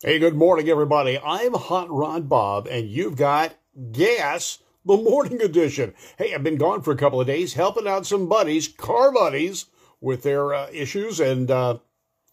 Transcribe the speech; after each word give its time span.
Hey, 0.00 0.20
good 0.20 0.36
morning, 0.36 0.68
everybody. 0.68 1.18
I'm 1.18 1.54
Hot 1.54 1.90
Rod 1.90 2.28
Bob, 2.28 2.68
and 2.68 2.88
you've 2.88 3.16
got 3.16 3.56
Gas, 3.90 4.62
the 4.86 4.96
morning 4.96 5.42
edition. 5.42 5.92
Hey, 6.16 6.32
I've 6.32 6.44
been 6.44 6.56
gone 6.56 6.82
for 6.82 6.92
a 6.92 6.96
couple 6.96 7.20
of 7.20 7.26
days 7.26 7.54
helping 7.54 7.88
out 7.88 8.06
some 8.06 8.28
buddies, 8.28 8.68
car 8.68 9.10
buddies, 9.10 9.66
with 10.00 10.22
their 10.22 10.54
uh, 10.54 10.68
issues, 10.72 11.18
and 11.18 11.50
uh, 11.50 11.78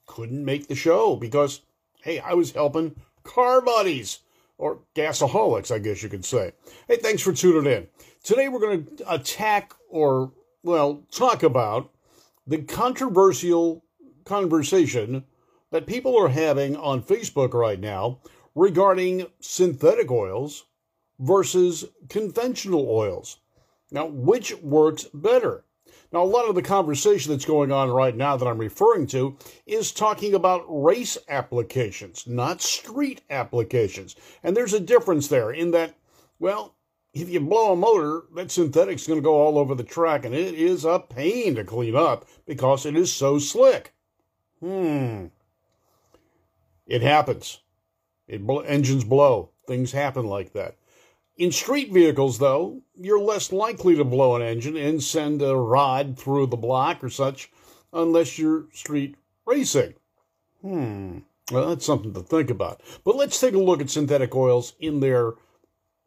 couldn't 0.05 0.46
make 0.46 0.67
the 0.67 0.75
show 0.75 1.15
because, 1.15 1.62
hey, 2.04 2.20
I 2.20 2.36
was 2.36 2.51
helping 2.51 3.01
car 3.24 3.62
buddies, 3.62 4.20
or 4.60 4.82
gasaholics, 4.94 5.74
I 5.74 5.79
guess 5.79 6.04
you 6.04 6.10
could 6.10 6.24
say. 6.24 6.52
Hey, 6.88 6.97
thanks 6.97 7.24
for 7.24 7.34
tuning 7.34 7.66
in. 7.66 7.88
Today 8.24 8.47
we're 8.47 8.60
going 8.60 8.86
to 8.97 9.12
attack, 9.12 9.74
or, 9.90 10.32
well, 10.62 11.02
talk 11.10 11.42
about 11.42 11.90
the 12.46 12.60
controversial 12.60 13.84
conversation 14.24 15.24
that 15.72 15.88
people 15.88 16.18
are 16.18 16.30
having 16.30 16.76
on 16.76 17.02
Facebook 17.02 17.54
right 17.54 17.80
now 17.80 18.20
regarding 18.54 19.28
synthetic 19.40 20.10
oils 20.10 20.66
versus 21.20 21.86
conventional 22.10 22.90
oils. 22.90 23.38
Now, 23.92 24.08
which 24.08 24.56
works 24.62 25.06
better? 25.14 25.64
Now, 26.12 26.23
a 26.23 26.26
lot 26.26 26.48
of 26.48 26.56
the 26.56 26.62
conversation 26.62 27.32
that's 27.32 27.46
going 27.46 27.72
on 27.72 27.90
right 27.90 28.16
now 28.16 28.38
that 28.38 28.48
I'm 28.48 28.58
referring 28.58 29.08
to 29.08 29.38
is 29.66 29.92
talking 29.92 30.34
about 30.34 30.66
race 30.68 31.18
applications, 31.28 32.26
not 32.26 32.62
street 32.62 33.22
applications. 33.30 34.16
And 34.44 34.56
there's 34.56 34.73
a 34.73 34.80
difference 34.80 35.28
there 35.28 35.52
in 35.52 35.72
that, 35.72 35.95
well, 36.40 36.76
if 37.14 37.30
you 37.30 37.40
blow 37.40 37.73
a 37.73 37.76
motor, 37.76 38.23
that 38.36 38.52
synthetic's 38.52 39.08
going 39.08 39.20
to 39.20 39.23
go 39.23 39.36
all 39.36 39.58
over 39.58 39.73
the 39.73 39.84
track, 39.84 40.26
and 40.26 40.36
it 40.36 40.54
is 40.54 40.86
a 40.86 41.00
pain 41.00 41.56
to 41.56 41.64
clean 41.64 41.95
up 41.95 42.26
because 42.45 42.86
it 42.86 42.95
is 42.95 43.12
so 43.12 43.40
slick. 43.40 43.94
Hmm. 44.59 45.28
It 46.88 47.02
happens. 47.02 47.59
It 48.27 48.45
bl- 48.45 48.62
engines 48.62 49.03
blow. 49.03 49.49
Things 49.67 49.91
happen 49.91 50.25
like 50.25 50.53
that. 50.53 50.75
In 51.38 51.52
street 51.52 51.92
vehicles, 51.92 52.38
though, 52.38 52.81
you're 52.95 53.19
less 53.19 53.52
likely 53.52 53.95
to 53.95 54.05
blow 54.05 54.36
an 54.36 54.42
engine 54.42 54.77
and 54.77 55.03
send 55.03 55.42
a 55.42 55.55
rod 55.55 56.17
through 56.17 56.47
the 56.47 56.58
block 56.58 57.03
or 57.03 57.09
such 57.09 57.52
unless 57.92 58.39
you're 58.39 58.66
street 58.72 59.16
racing. 59.45 59.95
Hmm. 60.61 61.19
Well, 61.52 61.69
that's 61.69 61.86
something 61.86 62.14
to 62.14 62.22
think 62.22 62.50
about. 62.50 62.81
But 63.03 63.16
let's 63.16 63.39
take 63.39 63.53
a 63.53 63.59
look 63.59 63.81
at 63.81 63.89
synthetic 63.89 64.36
oils 64.36 64.73
in 64.80 64.99
their, 64.99 65.33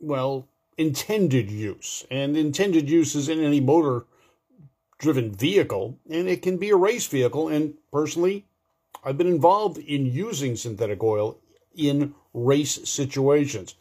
well, 0.01 0.49
intended 0.77 1.51
use. 1.51 2.05
And 2.11 2.37
intended 2.37 2.91
use 2.91 3.15
is 3.15 3.29
in 3.29 3.43
any 3.43 3.61
motor 3.61 4.07
driven 4.99 5.33
vehicle, 5.33 5.99
and 6.11 6.29
it 6.29 6.43
can 6.43 6.57
be 6.57 6.71
a 6.71 6.77
race 6.77 7.07
vehicle. 7.07 7.49
And 7.49 7.75
personally, 7.93 8.47
I've 9.05 9.19
been 9.19 9.27
involved 9.27 9.79
in 9.79 10.07
using 10.07 10.57
synthetic 10.57 11.03
oil 11.03 11.39
in 11.75 12.15
race 12.35 12.89
situations, 12.89 13.77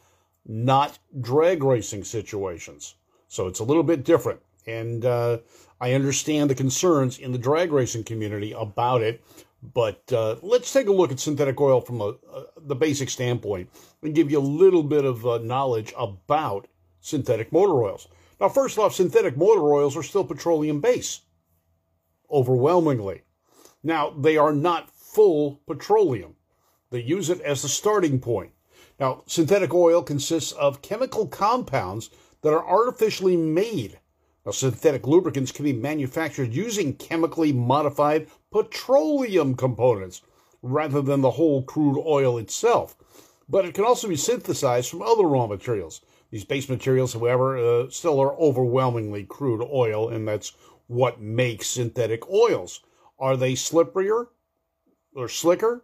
not 0.45 0.99
drag 1.19 1.63
racing 1.63 2.03
situations. 2.03 2.95
So 3.27 3.47
it's 3.47 3.59
a 3.59 3.63
little 3.63 3.83
bit 3.83 4.03
different. 4.03 4.39
And 4.65 5.05
uh, 5.05 5.39
I 5.79 5.93
understand 5.93 6.49
the 6.49 6.55
concerns 6.55 7.19
in 7.19 7.31
the 7.31 7.37
drag 7.37 7.71
racing 7.71 8.03
community 8.03 8.51
about 8.51 9.01
it. 9.01 9.23
But 9.73 10.01
uh, 10.13 10.35
let's 10.41 10.71
take 10.71 10.87
a 10.87 10.91
look 10.91 11.11
at 11.11 11.19
synthetic 11.19 11.59
oil 11.59 11.81
from 11.81 12.01
a, 12.01 12.09
uh, 12.31 12.43
the 12.57 12.75
basic 12.75 13.09
standpoint 13.09 13.69
and 14.03 14.13
give 14.13 14.29
you 14.29 14.39
a 14.39 14.41
little 14.41 14.83
bit 14.83 15.03
of 15.03 15.25
uh, 15.25 15.39
knowledge 15.39 15.93
about 15.97 16.67
synthetic 17.01 17.51
motor 17.51 17.83
oils. 17.83 18.07
Now, 18.39 18.49
first 18.49 18.77
off, 18.77 18.93
synthetic 18.93 19.35
motor 19.35 19.73
oils 19.73 19.97
are 19.97 20.03
still 20.03 20.23
petroleum 20.23 20.79
based, 20.79 21.23
overwhelmingly. 22.29 23.23
Now, 23.83 24.11
they 24.11 24.37
are 24.37 24.53
not 24.53 24.91
full 25.17 25.59
petroleum. 25.65 26.35
They 26.91 27.01
use 27.01 27.31
it 27.31 27.41
as 27.41 27.63
the 27.63 27.67
starting 27.67 28.19
point. 28.19 28.51
Now, 28.99 29.23
synthetic 29.25 29.73
oil 29.73 30.03
consists 30.03 30.51
of 30.51 30.83
chemical 30.83 31.25
compounds 31.25 32.11
that 32.43 32.53
are 32.53 32.63
artificially 32.63 33.35
made. 33.35 33.97
Now, 34.45 34.51
synthetic 34.51 35.07
lubricants 35.07 35.51
can 35.51 35.65
be 35.65 35.73
manufactured 35.73 36.53
using 36.53 36.93
chemically 36.93 37.51
modified 37.51 38.27
petroleum 38.51 39.55
components 39.55 40.21
rather 40.61 41.01
than 41.01 41.21
the 41.21 41.31
whole 41.31 41.63
crude 41.63 41.99
oil 42.05 42.37
itself. 42.37 42.95
But 43.49 43.65
it 43.65 43.73
can 43.73 43.85
also 43.85 44.07
be 44.07 44.15
synthesized 44.15 44.91
from 44.91 45.01
other 45.01 45.23
raw 45.23 45.47
materials. 45.47 46.01
These 46.29 46.45
base 46.45 46.69
materials, 46.69 47.13
however, 47.13 47.57
uh, 47.57 47.89
still 47.89 48.19
are 48.19 48.35
overwhelmingly 48.35 49.23
crude 49.23 49.67
oil, 49.67 50.09
and 50.09 50.27
that's 50.27 50.53
what 50.85 51.19
makes 51.19 51.65
synthetic 51.65 52.29
oils. 52.29 52.81
Are 53.17 53.35
they 53.35 53.53
slipperier? 53.53 54.27
Or 55.17 55.27
slicker? 55.27 55.83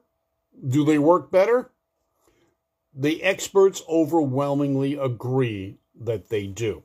Do 0.68 0.86
they 0.86 1.00
work 1.00 1.32
better? 1.32 1.72
The 2.94 3.24
experts 3.24 3.82
overwhelmingly 3.90 4.94
agree 4.94 5.78
that 6.00 6.30
they 6.30 6.46
do. 6.48 6.84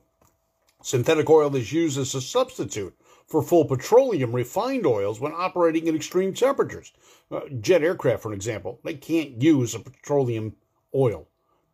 Synthetic 0.81 1.29
oil 1.29 1.55
is 1.55 1.71
used 1.71 1.97
as 1.97 2.15
a 2.15 2.21
substitute 2.21 2.95
for 3.27 3.43
full 3.43 3.65
petroleum 3.65 4.33
refined 4.33 4.87
oils 4.87 5.19
when 5.19 5.33
operating 5.33 5.87
at 5.87 5.93
extreme 5.93 6.33
temperatures. 6.33 6.93
Uh, 7.29 7.41
jet 7.61 7.83
aircraft, 7.83 8.23
for 8.23 8.33
example, 8.33 8.79
they 8.83 8.95
can't 8.95 9.41
use 9.41 9.75
a 9.75 9.79
petroleum 9.79 10.55
oil. 10.95 11.27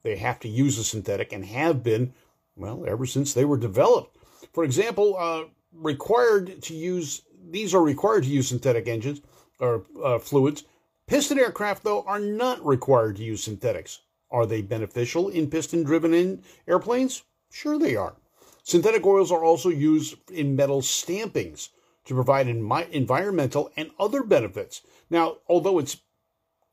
They 0.04 0.18
have 0.18 0.40
to 0.42 0.50
use 0.50 0.78
a 0.78 0.84
synthetic 0.84 1.32
and 1.32 1.46
have 1.46 1.82
been, 1.82 2.14
well, 2.58 2.84
ever 2.86 3.06
since 3.06 3.34
they 3.34 3.46
were 3.46 3.58
developed. 3.58 4.18
For 4.54 4.66
example, 4.66 5.16
uh, 5.18 5.46
required 5.74 6.62
to 6.64 6.74
use, 6.74 7.22
these 7.50 7.74
are 7.74 7.82
required 7.82 8.24
to 8.24 8.30
use 8.30 8.50
synthetic 8.50 8.88
engines 8.88 9.22
or 9.60 9.84
uh, 10.04 10.20
fluids. 10.20 10.64
Piston 11.08 11.40
aircraft, 11.40 11.84
though, 11.84 12.04
are 12.04 12.20
not 12.20 12.66
required 12.66 13.18
to 13.18 13.24
use 13.24 13.44
synthetics. 13.44 14.02
Are 14.32 14.46
they 14.46 14.62
beneficial 14.62 15.30
in 15.30 15.50
piston 15.50 15.84
driven 15.84 16.42
airplanes? 16.68 17.24
Sure, 17.52 17.78
they 17.78 17.96
are. 17.96 18.16
Synthetic 18.64 19.06
oils 19.06 19.32
are 19.32 19.44
also 19.44 19.70
used 19.70 20.16
in 20.32 20.56
metal 20.56 20.82
stampings 20.82 21.70
to 22.06 22.16
provide 22.16 22.48
environmental 22.48 23.72
and 23.78 23.92
other 24.00 24.24
benefits. 24.24 24.82
Now, 25.10 25.38
although 25.48 25.80
it's 25.80 25.98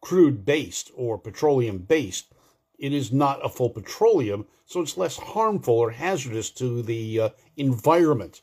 crude 0.00 0.44
based 0.44 0.90
or 0.94 1.18
petroleum 1.18 1.78
based, 1.78 2.32
it 2.78 2.92
is 2.92 3.12
not 3.12 3.44
a 3.44 3.48
full 3.48 3.70
petroleum, 3.70 4.46
so 4.64 4.80
it's 4.80 4.96
less 4.96 5.16
harmful 5.16 5.74
or 5.74 5.90
hazardous 5.90 6.50
to 6.50 6.82
the 6.82 7.20
uh, 7.20 7.28
environment. 7.56 8.42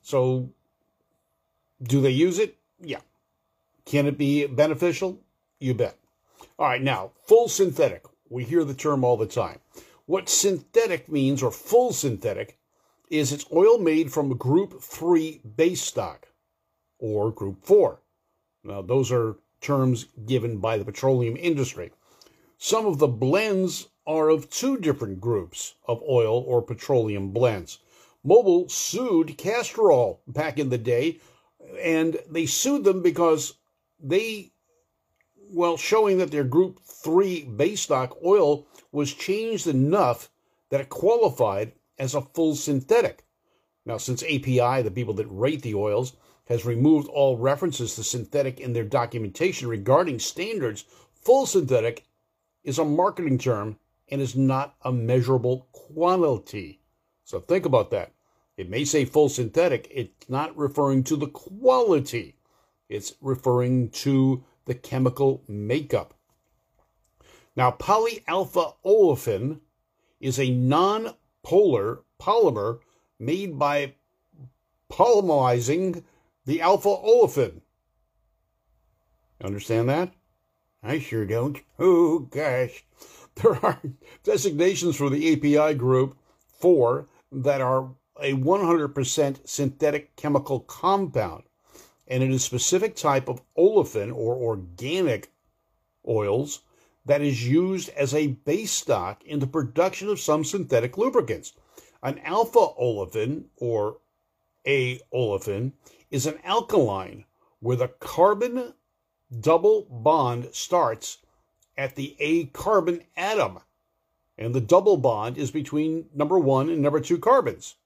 So, 0.00 0.50
do 1.82 2.00
they 2.00 2.10
use 2.10 2.38
it? 2.38 2.56
Yeah. 2.80 3.00
Can 3.84 4.06
it 4.06 4.16
be 4.16 4.46
beneficial? 4.46 5.20
You 5.58 5.74
bet. 5.74 5.98
All 6.58 6.66
right, 6.66 6.82
now, 6.82 7.12
full 7.26 7.48
synthetic. 7.48 8.04
We 8.28 8.44
hear 8.44 8.64
the 8.64 8.74
term 8.74 9.04
all 9.04 9.16
the 9.16 9.26
time. 9.26 9.60
What 10.06 10.28
synthetic 10.28 11.08
means, 11.08 11.42
or 11.42 11.50
full 11.50 11.92
synthetic, 11.92 12.58
is 13.10 13.32
it's 13.32 13.46
oil 13.52 13.78
made 13.78 14.12
from 14.12 14.36
group 14.36 14.80
3 14.80 15.40
base 15.56 15.82
stock 15.82 16.28
or 16.98 17.30
group 17.30 17.64
4. 17.64 18.00
Now, 18.64 18.82
those 18.82 19.12
are 19.12 19.36
terms 19.60 20.06
given 20.26 20.58
by 20.58 20.78
the 20.78 20.84
petroleum 20.84 21.36
industry. 21.36 21.92
Some 22.58 22.86
of 22.86 22.98
the 22.98 23.08
blends 23.08 23.88
are 24.06 24.28
of 24.28 24.50
two 24.50 24.78
different 24.78 25.20
groups 25.20 25.74
of 25.86 26.02
oil 26.08 26.42
or 26.46 26.62
petroleum 26.62 27.30
blends. 27.30 27.78
Mobil 28.26 28.70
sued 28.70 29.36
Castrol 29.36 30.20
back 30.26 30.58
in 30.58 30.70
the 30.70 30.78
day, 30.78 31.20
and 31.80 32.18
they 32.30 32.46
sued 32.46 32.84
them 32.84 33.02
because 33.02 33.54
they, 34.04 34.52
well, 35.50 35.76
showing 35.76 36.18
that 36.18 36.30
their 36.30 36.44
Group 36.44 36.80
3 36.84 37.44
base 37.44 37.80
stock 37.80 38.16
oil 38.24 38.66
was 38.92 39.14
changed 39.14 39.66
enough 39.66 40.30
that 40.70 40.80
it 40.80 40.88
qualified 40.88 41.72
as 41.98 42.14
a 42.14 42.20
full 42.20 42.54
synthetic. 42.54 43.24
Now, 43.86 43.96
since 43.96 44.22
API, 44.22 44.82
the 44.82 44.92
people 44.94 45.14
that 45.14 45.26
rate 45.26 45.62
the 45.62 45.74
oils, 45.74 46.14
has 46.48 46.66
removed 46.66 47.08
all 47.08 47.38
references 47.38 47.94
to 47.94 48.04
synthetic 48.04 48.60
in 48.60 48.74
their 48.74 48.84
documentation 48.84 49.68
regarding 49.68 50.18
standards, 50.18 50.84
full 51.14 51.46
synthetic 51.46 52.04
is 52.62 52.78
a 52.78 52.84
marketing 52.84 53.38
term 53.38 53.78
and 54.08 54.20
is 54.20 54.36
not 54.36 54.74
a 54.82 54.92
measurable 54.92 55.66
quantity. 55.72 56.80
So 57.24 57.40
think 57.40 57.64
about 57.64 57.90
that. 57.92 58.12
It 58.56 58.68
may 58.68 58.84
say 58.84 59.04
full 59.04 59.28
synthetic, 59.28 59.88
it's 59.90 60.28
not 60.28 60.56
referring 60.56 61.04
to 61.04 61.16
the 61.16 61.26
quality. 61.28 62.36
It's 62.94 63.16
referring 63.20 63.88
to 64.04 64.44
the 64.66 64.74
chemical 64.76 65.42
makeup. 65.48 66.14
Now, 67.56 67.72
polyalpha 67.72 68.74
olefin 68.86 69.58
is 70.20 70.38
a 70.38 70.50
non-polar 70.50 72.04
polymer 72.20 72.78
made 73.18 73.58
by 73.58 73.94
polymerizing 74.88 76.04
the 76.44 76.60
alpha 76.60 76.90
olefin. 76.90 77.62
Understand 79.42 79.88
that? 79.88 80.14
I 80.80 81.00
sure 81.00 81.26
don't. 81.26 81.60
Oh, 81.80 82.20
gosh. 82.20 82.84
There 83.42 83.58
are 83.66 83.82
designations 84.22 84.94
for 84.94 85.10
the 85.10 85.32
API 85.32 85.74
group 85.74 86.16
4 86.60 87.08
that 87.32 87.60
are 87.60 87.90
a 88.20 88.34
100% 88.34 89.48
synthetic 89.48 90.14
chemical 90.14 90.60
compound 90.60 91.42
and 92.06 92.22
it 92.22 92.30
is 92.30 92.36
a 92.36 92.38
specific 92.40 92.96
type 92.96 93.28
of 93.28 93.42
olefin 93.56 94.14
or 94.14 94.36
organic 94.36 95.30
oils 96.06 96.60
that 97.06 97.20
is 97.20 97.46
used 97.46 97.88
as 97.90 98.14
a 98.14 98.28
base 98.28 98.72
stock 98.72 99.22
in 99.24 99.38
the 99.38 99.46
production 99.46 100.08
of 100.08 100.20
some 100.20 100.44
synthetic 100.44 100.96
lubricants. 100.96 101.52
An 102.02 102.18
alpha 102.20 102.68
olefin, 102.80 103.44
or 103.56 103.98
A 104.66 105.00
olefin, 105.12 105.72
is 106.10 106.26
an 106.26 106.38
alkene 106.46 107.24
where 107.60 107.76
the 107.76 107.88
carbon 107.88 108.74
double 109.40 109.82
bond 109.90 110.48
starts 110.52 111.18
at 111.76 111.96
the 111.96 112.16
A 112.20 112.46
carbon 112.46 113.02
atom, 113.16 113.60
and 114.38 114.54
the 114.54 114.60
double 114.60 114.96
bond 114.96 115.38
is 115.38 115.50
between 115.50 116.06
number 116.14 116.38
one 116.38 116.68
and 116.68 116.82
number 116.82 117.00
two 117.00 117.18
carbons. 117.18 117.76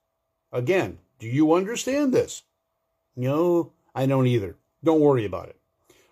Again, 0.51 0.99
do 1.17 1.27
you 1.27 1.53
understand 1.53 2.13
this? 2.13 2.43
No, 3.15 3.71
I 3.93 4.05
don't 4.05 4.27
either. 4.27 4.55
Don't 4.83 5.01
worry 5.01 5.25
about 5.25 5.49
it. 5.49 5.57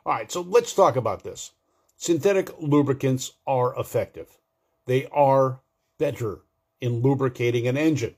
All 0.06 0.14
right, 0.14 0.32
so 0.32 0.42
let's 0.42 0.74
talk 0.74 0.96
about 0.96 1.24
this. 1.24 1.52
Synthetic 1.98 2.50
lubricants 2.60 3.34
are 3.46 3.78
effective. 3.80 4.38
They 4.86 5.08
are 5.08 5.60
better 5.98 6.42
in 6.80 7.02
lubricating 7.02 7.68
an 7.68 7.78
engine. 7.78 8.16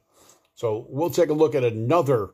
So 0.53 0.85
we'll 0.89 1.09
take 1.09 1.29
a 1.29 1.33
look 1.33 1.55
at 1.55 1.63
another 1.63 2.31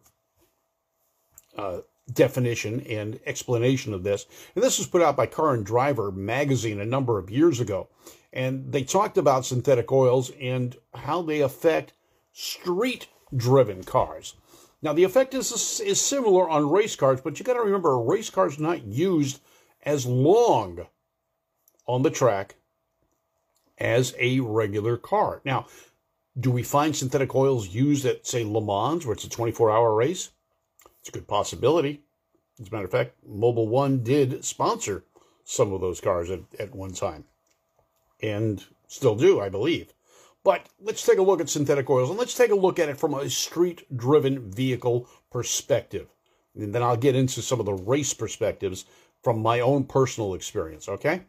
uh, 1.58 1.82
definition 2.12 2.82
and 2.82 3.20
explanation 3.26 3.94
of 3.94 4.04
this. 4.04 4.26
And 4.56 4.64
this 4.64 4.78
was 4.78 4.88
put 4.88 5.02
out 5.02 5.16
by 5.16 5.28
Car 5.28 5.54
and 5.54 5.66
Driver 5.66 6.12
magazine 6.12 6.80
a 6.80 6.86
number 6.86 7.18
of 7.18 7.30
years 7.30 7.60
ago. 7.60 7.88
And 8.34 8.72
they 8.72 8.84
talked 8.84 9.18
about 9.18 9.46
synthetic 9.46 9.92
oils 9.92 10.32
and 10.42 10.76
how 10.94 11.22
they 11.22 11.42
affect 11.42 11.94
street 12.34 13.08
driven 13.36 13.84
cars. 13.84 14.36
Now, 14.86 14.94
the 14.94 15.04
effect 15.04 15.34
is, 15.34 15.80
is 15.80 16.00
similar 16.00 16.48
on 16.48 16.70
race 16.70 16.96
cars, 16.96 17.20
but 17.20 17.40
you 17.40 17.44
got 17.44 17.54
to 17.54 17.62
remember 17.62 17.94
a 17.94 17.98
race 17.98 18.30
car 18.30 18.46
is 18.46 18.60
not 18.60 18.86
used 18.86 19.40
as 19.82 20.06
long 20.06 20.86
on 21.88 22.04
the 22.04 22.12
track 22.12 22.54
as 23.80 24.14
a 24.20 24.42
regular 24.42 24.96
car. 24.96 25.42
Now, 25.44 25.66
do 26.40 26.52
we 26.52 26.62
find 26.62 26.96
synthetic 26.96 27.34
oils 27.34 27.70
used 27.70 28.06
at, 28.06 28.28
say, 28.28 28.44
Le 28.44 28.62
Mans, 28.62 29.08
where 29.08 29.16
it's 29.16 29.24
a 29.24 29.30
24 29.30 29.72
hour 29.72 29.92
race? 29.92 30.30
It's 31.00 31.10
a 31.10 31.14
good 31.14 31.28
possibility. 31.28 32.04
As 32.62 32.68
a 32.68 32.72
matter 32.72 32.86
of 32.86 32.92
fact, 32.92 33.16
Mobil 33.28 33.66
One 33.66 34.04
did 34.04 34.46
sponsor 34.46 35.04
some 35.44 35.74
of 35.74 35.82
those 35.82 36.00
cars 36.00 36.30
at, 36.30 36.42
at 36.60 36.76
one 36.76 36.94
time, 36.94 37.24
and 38.22 38.64
still 38.88 39.16
do, 39.16 39.42
I 39.42 39.50
believe. 39.50 39.95
But 40.46 40.70
let's 40.80 41.06
take 41.06 41.18
a 41.18 41.24
look 41.24 41.42
at 41.42 41.50
synthetic 41.50 41.90
oils, 41.90 42.10
and 42.10 42.18
let's 42.18 42.36
take 42.36 42.52
a 42.52 42.56
look 42.56 42.80
at 42.80 42.88
it 42.88 42.98
from 42.98 43.14
a 43.14 43.30
street 43.30 43.86
driven 43.98 44.50
vehicle 44.50 45.10
perspective. 45.32 46.08
And 46.56 46.74
then 46.74 46.84
I'll 46.84 46.96
get 46.96 47.16
into 47.16 47.42
some 47.42 47.60
of 47.60 47.66
the 47.66 47.74
race 47.74 48.14
perspectives 48.14 48.86
from 49.22 49.42
my 49.42 49.60
own 49.60 49.84
personal 49.84 50.36
experience, 50.36 50.88
okay? 50.88 51.24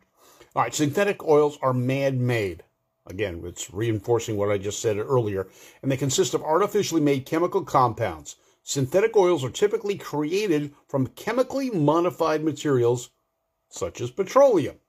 All 0.54 0.62
right, 0.62 0.74
synthetic 0.74 1.24
oils 1.24 1.58
are 1.62 1.72
man 1.72 2.24
made. 2.24 2.62
Again, 3.06 3.42
it's 3.44 3.74
reinforcing 3.74 4.36
what 4.36 4.52
I 4.52 4.58
just 4.58 4.80
said 4.80 4.98
earlier, 4.98 5.48
and 5.82 5.90
they 5.90 5.96
consist 5.96 6.34
of 6.34 6.42
artificially 6.44 7.00
made 7.00 7.26
chemical 7.26 7.64
compounds 7.64 8.36
Synthetic 8.68 9.16
oils 9.16 9.44
are 9.44 9.50
typically 9.50 9.96
created 9.96 10.74
from 10.88 11.06
chemically 11.06 11.70
modified 11.70 12.42
materials 12.42 13.10
such 13.68 14.00
as 14.00 14.10
petroleum, 14.10 14.80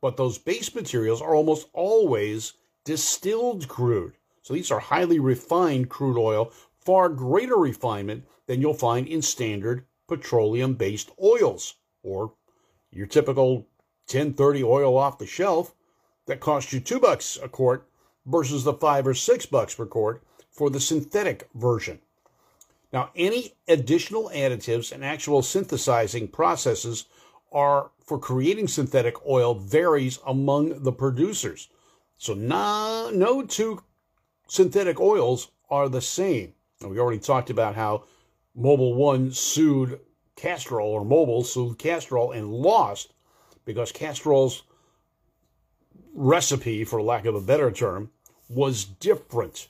but 0.00 0.16
those 0.16 0.36
base 0.36 0.74
materials 0.74 1.22
are 1.22 1.36
almost 1.36 1.68
always 1.72 2.54
distilled 2.84 3.68
crude. 3.68 4.14
So 4.42 4.54
these 4.54 4.70
are 4.70 4.80
highly 4.80 5.18
refined 5.18 5.88
crude 5.88 6.18
oil, 6.18 6.52
far 6.78 7.08
greater 7.08 7.56
refinement 7.56 8.24
than 8.46 8.60
you'll 8.60 8.74
find 8.74 9.06
in 9.06 9.22
standard 9.22 9.84
petroleum 10.08 10.74
based 10.74 11.10
oils 11.22 11.76
or 12.02 12.32
your 12.90 13.06
typical 13.06 13.68
1030 14.06 14.64
oil 14.64 14.96
off 14.96 15.18
the 15.18 15.26
shelf 15.26 15.74
that 16.26 16.40
costs 16.40 16.72
you 16.72 16.80
two 16.80 16.98
bucks 16.98 17.38
a 17.42 17.48
quart 17.48 17.88
versus 18.26 18.64
the 18.64 18.74
five 18.74 19.06
or 19.06 19.14
six 19.14 19.46
bucks 19.46 19.74
per 19.74 19.86
quart 19.86 20.22
for 20.50 20.68
the 20.68 20.80
synthetic 20.80 21.48
version. 21.54 22.00
Now, 22.92 23.10
any 23.14 23.54
additional 23.68 24.30
additives 24.34 24.90
and 24.90 25.04
actual 25.04 25.42
synthesizing 25.42 26.28
processes 26.28 27.06
are 27.52 27.90
for 28.04 28.18
creating 28.18 28.68
synthetic 28.68 29.14
oil 29.26 29.54
varies 29.54 30.18
among 30.26 30.82
the 30.82 30.92
producers. 30.92 31.68
So 32.20 32.34
no, 32.34 33.10
no 33.14 33.42
two 33.42 33.82
synthetic 34.46 35.00
oils 35.00 35.50
are 35.70 35.88
the 35.88 36.02
same. 36.02 36.52
And 36.82 36.90
we 36.90 36.98
already 36.98 37.18
talked 37.18 37.48
about 37.48 37.76
how 37.76 38.04
Mobil 38.54 38.94
One 38.94 39.32
sued 39.32 39.98
Castrol, 40.36 40.86
or 40.86 41.02
Mobil 41.02 41.46
sued 41.46 41.78
Castrol 41.78 42.32
and 42.32 42.52
lost 42.52 43.14
because 43.64 43.90
Castrol's 43.90 44.64
recipe, 46.12 46.84
for 46.84 47.00
lack 47.00 47.24
of 47.24 47.34
a 47.34 47.40
better 47.40 47.70
term, 47.70 48.10
was 48.50 48.84
different 48.84 49.68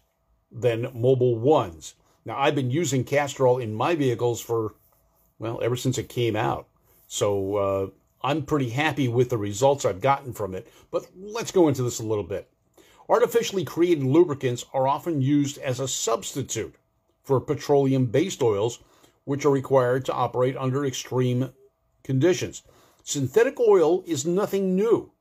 than 0.50 0.86
Mobil 0.86 1.36
One's. 1.36 1.94
Now, 2.24 2.36
I've 2.36 2.56
been 2.56 2.72
using 2.72 3.04
Castrol 3.04 3.58
in 3.58 3.72
my 3.72 3.94
vehicles 3.94 4.40
for, 4.40 4.74
well, 5.38 5.60
ever 5.62 5.76
since 5.76 5.98
it 5.98 6.08
came 6.08 6.34
out. 6.34 6.66
So 7.06 7.56
uh, 7.56 7.86
I'm 8.22 8.42
pretty 8.42 8.70
happy 8.70 9.08
with 9.08 9.30
the 9.30 9.38
results 9.38 9.84
I've 9.84 10.00
gotten 10.00 10.32
from 10.32 10.54
it. 10.54 10.70
But 10.90 11.06
let's 11.16 11.52
go 11.52 11.68
into 11.68 11.82
this 11.82 12.00
a 12.00 12.04
little 12.04 12.24
bit. 12.24 12.50
Artificially 13.08 13.64
created 13.64 14.04
lubricants 14.04 14.64
are 14.72 14.86
often 14.86 15.22
used 15.22 15.58
as 15.58 15.80
a 15.80 15.88
substitute 15.88 16.76
for 17.22 17.40
petroleum 17.40 18.06
based 18.06 18.42
oils, 18.42 18.78
which 19.24 19.44
are 19.44 19.50
required 19.50 20.04
to 20.04 20.12
operate 20.12 20.56
under 20.56 20.84
extreme 20.84 21.52
conditions. 22.04 22.62
Synthetic 23.02 23.58
oil 23.58 24.02
is 24.06 24.26
nothing 24.26 24.76
new. 24.76 25.12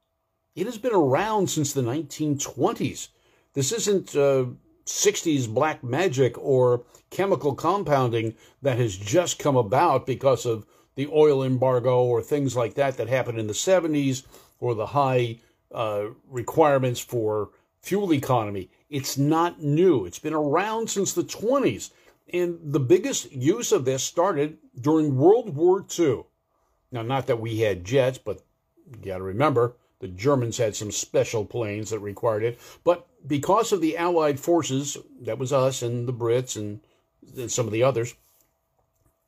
It 0.56 0.66
has 0.66 0.78
been 0.78 0.94
around 0.94 1.50
since 1.50 1.72
the 1.72 1.82
1920s. 1.82 3.10
This 3.54 3.72
isn't 3.72 4.16
uh, 4.16 4.46
60s 4.86 5.48
black 5.48 5.84
magic 5.84 6.38
or 6.38 6.84
chemical 7.10 7.56
compounding 7.56 8.36
that 8.62 8.78
has 8.78 8.98
just 8.98 9.40
come 9.40 9.56
about 9.56 10.06
because 10.06 10.46
of 10.46 10.66
the 11.00 11.08
oil 11.14 11.44
embargo 11.44 12.04
or 12.04 12.22
things 12.22 12.58
like 12.58 12.74
that 12.74 12.98
that 12.98 13.08
happened 13.08 13.40
in 13.40 13.48
the 13.48 13.54
70s 13.54 14.24
or 14.60 14.76
the 14.76 14.88
high 14.88 15.38
uh, 15.74 16.08
requirements 16.28 17.00
for 17.00 17.52
fuel 17.82 18.14
economy. 18.14 18.70
It's 18.90 19.18
not 19.18 19.64
new. 19.64 20.06
It's 20.06 20.20
been 20.20 20.34
around 20.34 20.90
since 20.90 21.14
the 21.14 21.24
20s. 21.24 21.92
And 22.34 22.60
the 22.62 22.82
biggest 22.82 23.32
use 23.32 23.72
of 23.72 23.86
this 23.86 24.04
started 24.04 24.58
during 24.82 25.16
World 25.16 25.56
War 25.56 25.86
II. 25.98 26.24
Now, 26.92 27.04
not 27.04 27.28
that 27.28 27.40
we 27.40 27.62
had 27.62 27.86
jets, 27.86 28.18
but 28.18 28.42
you 28.86 29.12
got 29.12 29.20
to 29.20 29.24
remember, 29.24 29.78
the 30.00 30.10
Germans 30.10 30.58
had 30.58 30.76
some 30.76 30.92
special 30.92 31.46
planes 31.46 31.92
that 31.92 32.00
required 32.00 32.44
it. 32.44 32.60
But 32.84 33.08
because 33.26 33.72
of 33.72 33.80
the 33.80 33.96
Allied 33.96 34.38
forces, 34.38 34.98
that 35.22 35.40
was 35.40 35.54
us 35.54 35.82
and 35.82 36.10
the 36.10 36.14
Brits 36.14 36.58
and, 36.58 36.82
and 37.38 37.50
some 37.50 37.68
of 37.68 37.72
the 37.72 37.84
others, 37.84 38.16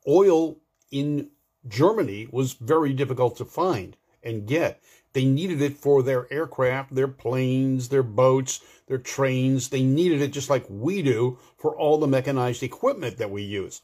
oil 0.06 0.58
in 0.90 1.30
Germany 1.66 2.28
was 2.30 2.54
very 2.54 2.92
difficult 2.92 3.36
to 3.36 3.44
find 3.44 3.96
and 4.22 4.46
get. 4.46 4.82
They 5.12 5.24
needed 5.24 5.60
it 5.60 5.76
for 5.76 6.02
their 6.02 6.32
aircraft, 6.32 6.94
their 6.94 7.08
planes, 7.08 7.88
their 7.88 8.02
boats, 8.02 8.60
their 8.86 8.98
trains. 8.98 9.68
They 9.68 9.82
needed 9.82 10.22
it 10.22 10.32
just 10.32 10.50
like 10.50 10.64
we 10.68 11.02
do 11.02 11.38
for 11.56 11.76
all 11.76 11.98
the 11.98 12.06
mechanized 12.06 12.62
equipment 12.62 13.18
that 13.18 13.30
we 13.30 13.42
use. 13.42 13.82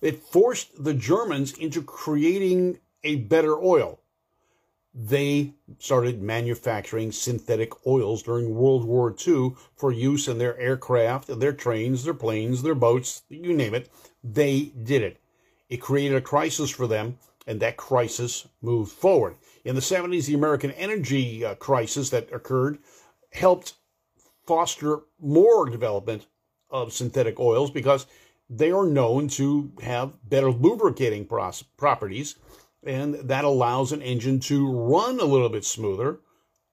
It 0.00 0.22
forced 0.22 0.84
the 0.84 0.94
Germans 0.94 1.52
into 1.52 1.82
creating 1.82 2.78
a 3.02 3.16
better 3.16 3.58
oil 3.58 4.00
they 5.00 5.54
started 5.78 6.20
manufacturing 6.20 7.12
synthetic 7.12 7.86
oils 7.86 8.22
during 8.22 8.56
World 8.56 8.84
War 8.84 9.14
II 9.26 9.54
for 9.76 9.92
use 9.92 10.26
in 10.26 10.38
their 10.38 10.58
aircraft, 10.58 11.38
their 11.38 11.52
trains, 11.52 12.02
their 12.02 12.14
planes, 12.14 12.62
their 12.62 12.74
boats, 12.74 13.22
you 13.28 13.54
name 13.54 13.74
it. 13.74 13.88
They 14.24 14.72
did 14.82 15.02
it. 15.02 15.20
It 15.68 15.78
created 15.78 16.16
a 16.16 16.22
crisis 16.22 16.70
for 16.70 16.86
them, 16.86 17.18
and 17.46 17.60
that 17.60 17.76
crisis 17.76 18.46
moved 18.62 18.92
forward. 18.92 19.36
In 19.64 19.74
the 19.74 19.80
70s, 19.80 20.26
the 20.26 20.34
American 20.34 20.70
energy 20.72 21.44
uh, 21.44 21.54
crisis 21.56 22.10
that 22.10 22.32
occurred 22.32 22.78
helped 23.32 23.74
foster 24.46 25.00
more 25.20 25.68
development 25.68 26.26
of 26.70 26.92
synthetic 26.92 27.38
oils 27.38 27.70
because 27.70 28.06
they 28.50 28.70
are 28.70 28.86
known 28.86 29.28
to 29.28 29.70
have 29.82 30.12
better 30.28 30.50
lubricating 30.50 31.26
properties 31.76 32.36
and 32.84 33.14
that 33.14 33.44
allows 33.44 33.92
an 33.92 34.02
engine 34.02 34.40
to 34.40 34.70
run 34.70 35.20
a 35.20 35.24
little 35.24 35.48
bit 35.48 35.64
smoother 35.64 36.20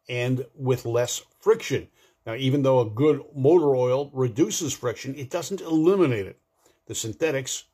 and 0.08 0.46
with 0.56 0.86
less 0.86 1.22
friction. 1.40 1.88
Now, 2.26 2.36
even 2.36 2.64
though 2.64 2.80
a 2.80 2.90
good 2.90 3.24
motor 3.36 3.76
oil 3.76 4.10
reduces 4.14 4.74
friction, 4.74 5.16
it 5.16 5.30
doesn't 5.30 5.62
eliminate 5.62 6.26
it. 6.26 6.40
The 6.88 6.96
synthetics 6.96 7.66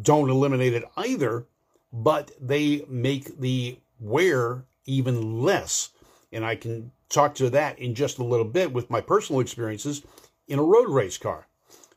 don't 0.00 0.30
eliminate 0.30 0.74
it 0.74 0.84
either, 0.96 1.46
but 1.92 2.30
they 2.40 2.84
make 2.88 3.38
the 3.40 3.78
wear 3.98 4.64
even 4.86 5.42
less. 5.42 5.90
And 6.32 6.44
I 6.44 6.56
can 6.56 6.92
talk 7.08 7.34
to 7.36 7.50
that 7.50 7.78
in 7.78 7.94
just 7.94 8.18
a 8.18 8.24
little 8.24 8.44
bit 8.44 8.72
with 8.72 8.90
my 8.90 9.00
personal 9.00 9.40
experiences 9.40 10.02
in 10.46 10.58
a 10.58 10.62
road 10.62 10.88
race 10.88 11.18
car. 11.18 11.46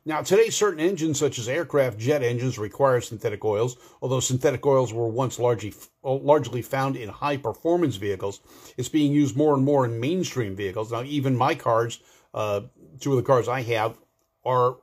Now, 0.06 0.22
today, 0.22 0.50
certain 0.50 0.82
engines, 0.82 1.18
such 1.18 1.40
as 1.40 1.48
aircraft 1.48 1.98
jet 1.98 2.24
engines, 2.24 2.58
require 2.58 3.00
synthetic 3.00 3.46
oils. 3.46 3.78
Although 4.02 4.20
synthetic 4.20 4.66
oils 4.66 4.94
were 4.94 5.08
once 5.08 5.40
largely 5.40 5.74
largely 6.04 6.62
found 6.62 6.98
in 6.98 7.08
high 7.08 7.38
performance 7.38 7.96
vehicles, 7.96 8.42
it's 8.76 8.90
being 8.90 9.14
used 9.14 9.38
more 9.38 9.54
and 9.54 9.64
more 9.64 9.86
in 9.86 10.02
mainstream 10.02 10.58
vehicles. 10.58 10.92
Now, 10.92 11.04
even 11.04 11.38
my 11.38 11.56
cars, 11.56 12.02
uh, 12.34 12.62
two 13.00 13.12
of 13.12 13.18
the 13.18 13.24
cars 13.24 13.48
I 13.48 13.62
have, 13.62 13.98
are 14.44 14.76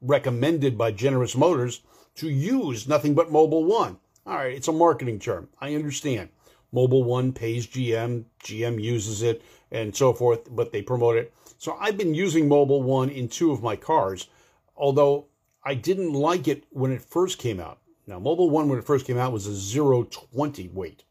recommended 0.00 0.78
by 0.78 0.92
Generous 0.92 1.36
Motors 1.36 1.80
to 2.16 2.28
use 2.28 2.88
nothing 2.88 3.14
but 3.14 3.30
Mobil 3.30 3.64
One. 3.64 3.98
All 4.26 4.36
right, 4.36 4.54
it's 4.54 4.68
a 4.68 4.72
marketing 4.72 5.18
term. 5.18 5.48
I 5.60 5.74
understand. 5.74 6.30
Mobil 6.72 7.04
One 7.04 7.32
pays 7.32 7.66
GM, 7.66 8.24
GM 8.42 8.82
uses 8.82 9.22
it, 9.22 9.42
and 9.70 9.94
so 9.94 10.12
forth, 10.12 10.54
but 10.54 10.72
they 10.72 10.82
promote 10.82 11.16
it. 11.16 11.32
So 11.58 11.76
I've 11.80 11.96
been 11.96 12.14
using 12.14 12.48
Mobil 12.48 12.82
One 12.82 13.10
in 13.10 13.28
two 13.28 13.52
of 13.52 13.62
my 13.62 13.76
cars 13.76 14.28
although 14.76 15.26
I 15.64 15.74
didn't 15.74 16.12
like 16.12 16.48
it 16.48 16.64
when 16.70 16.92
it 16.92 17.02
first 17.02 17.38
came 17.38 17.60
out. 17.60 17.78
Now, 18.06 18.20
Mobil 18.20 18.50
One, 18.50 18.68
when 18.68 18.78
it 18.78 18.84
first 18.84 19.06
came 19.06 19.18
out, 19.18 19.32
was 19.32 19.46
a 19.46 20.04
020 20.10 20.68
weight, 20.68 21.04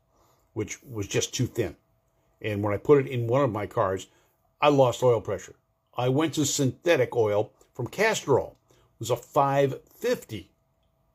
which 0.54 0.82
was 0.84 1.08
just 1.08 1.34
too 1.34 1.48
thin. 1.48 1.76
And 2.42 2.62
when 2.62 2.74
I 2.74 2.78
put 2.78 3.00
it 3.06 3.10
in 3.10 3.28
one 3.28 3.42
of 3.42 3.52
my 3.52 3.66
cars, 3.66 4.08
I 4.62 4.70
lost 4.70 5.02
oil 5.02 5.22
pressure. 5.22 5.56
I 5.98 6.10
went 6.10 6.34
to 6.36 6.46
synthetic 6.46 7.16
oil 7.16 7.52
from 7.74 7.88
Castrol. 7.88 8.58
It 8.70 9.00
was 9.00 9.10
a 9.10 9.16
550. 9.16 10.52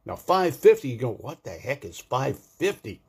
Now, 0.08 0.16
550, 0.16 0.88
you 0.88 0.96
go, 0.96 1.12
what 1.12 1.44
the 1.44 1.50
heck 1.50 1.84
is 1.84 1.98
550? 1.98 3.02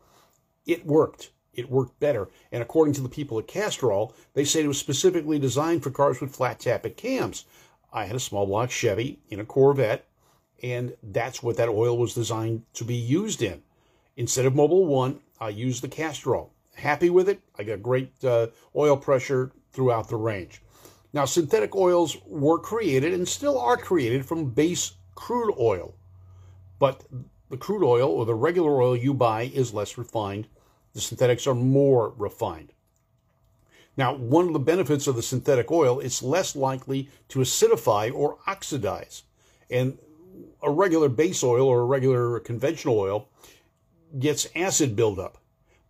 It 0.65 0.85
worked. 0.85 1.31
It 1.53 1.71
worked 1.71 1.97
better. 2.01 2.27
And 2.51 2.61
according 2.61 2.93
to 2.95 3.01
the 3.01 3.07
people 3.07 3.39
at 3.39 3.47
Castrol, 3.47 4.13
they 4.33 4.43
said 4.43 4.65
it 4.65 4.67
was 4.67 4.79
specifically 4.79 5.39
designed 5.39 5.81
for 5.81 5.91
cars 5.91 6.19
with 6.19 6.35
flat 6.35 6.59
tappet 6.59 6.97
cams. 6.97 7.45
I 7.93 8.03
had 8.03 8.17
a 8.17 8.19
small 8.19 8.45
block 8.45 8.69
Chevy 8.69 9.19
in 9.29 9.39
a 9.39 9.45
Corvette, 9.45 10.07
and 10.61 10.93
that's 11.01 11.41
what 11.41 11.55
that 11.55 11.69
oil 11.69 11.97
was 11.97 12.13
designed 12.13 12.63
to 12.73 12.83
be 12.83 12.95
used 12.95 13.41
in. 13.41 13.63
Instead 14.17 14.45
of 14.45 14.53
Mobil 14.53 14.85
One, 14.85 15.21
I 15.39 15.49
used 15.49 15.81
the 15.81 15.87
Castrol. 15.87 16.51
Happy 16.75 17.09
with 17.09 17.29
it. 17.29 17.39
I 17.57 17.63
got 17.63 17.81
great 17.81 18.11
uh, 18.25 18.47
oil 18.75 18.97
pressure 18.97 19.53
throughout 19.71 20.09
the 20.09 20.17
range. 20.17 20.61
Now, 21.13 21.23
synthetic 21.23 21.75
oils 21.77 22.17
were 22.25 22.59
created 22.59 23.13
and 23.13 23.25
still 23.25 23.57
are 23.57 23.77
created 23.77 24.25
from 24.25 24.49
base 24.49 24.95
crude 25.15 25.55
oil, 25.57 25.95
but 26.79 27.03
the 27.49 27.57
crude 27.57 27.83
oil 27.83 28.09
or 28.09 28.25
the 28.25 28.33
regular 28.33 28.81
oil 28.81 28.95
you 28.95 29.13
buy 29.13 29.43
is 29.43 29.73
less 29.73 29.97
refined. 29.97 30.47
The 30.93 31.01
synthetics 31.01 31.45
are 31.45 31.55
more 31.55 32.13
refined. 32.17 32.73
Now, 33.97 34.15
one 34.15 34.47
of 34.47 34.53
the 34.53 34.59
benefits 34.59 35.07
of 35.07 35.15
the 35.15 35.21
synthetic 35.21 35.69
oil, 35.71 35.99
it's 35.99 36.23
less 36.23 36.55
likely 36.55 37.09
to 37.27 37.39
acidify 37.39 38.13
or 38.13 38.37
oxidize. 38.47 39.23
And 39.69 39.97
a 40.63 40.71
regular 40.71 41.09
base 41.09 41.43
oil 41.43 41.67
or 41.67 41.81
a 41.81 41.85
regular 41.85 42.39
conventional 42.39 42.97
oil 42.97 43.27
gets 44.17 44.47
acid 44.55 44.95
buildup. 44.95 45.37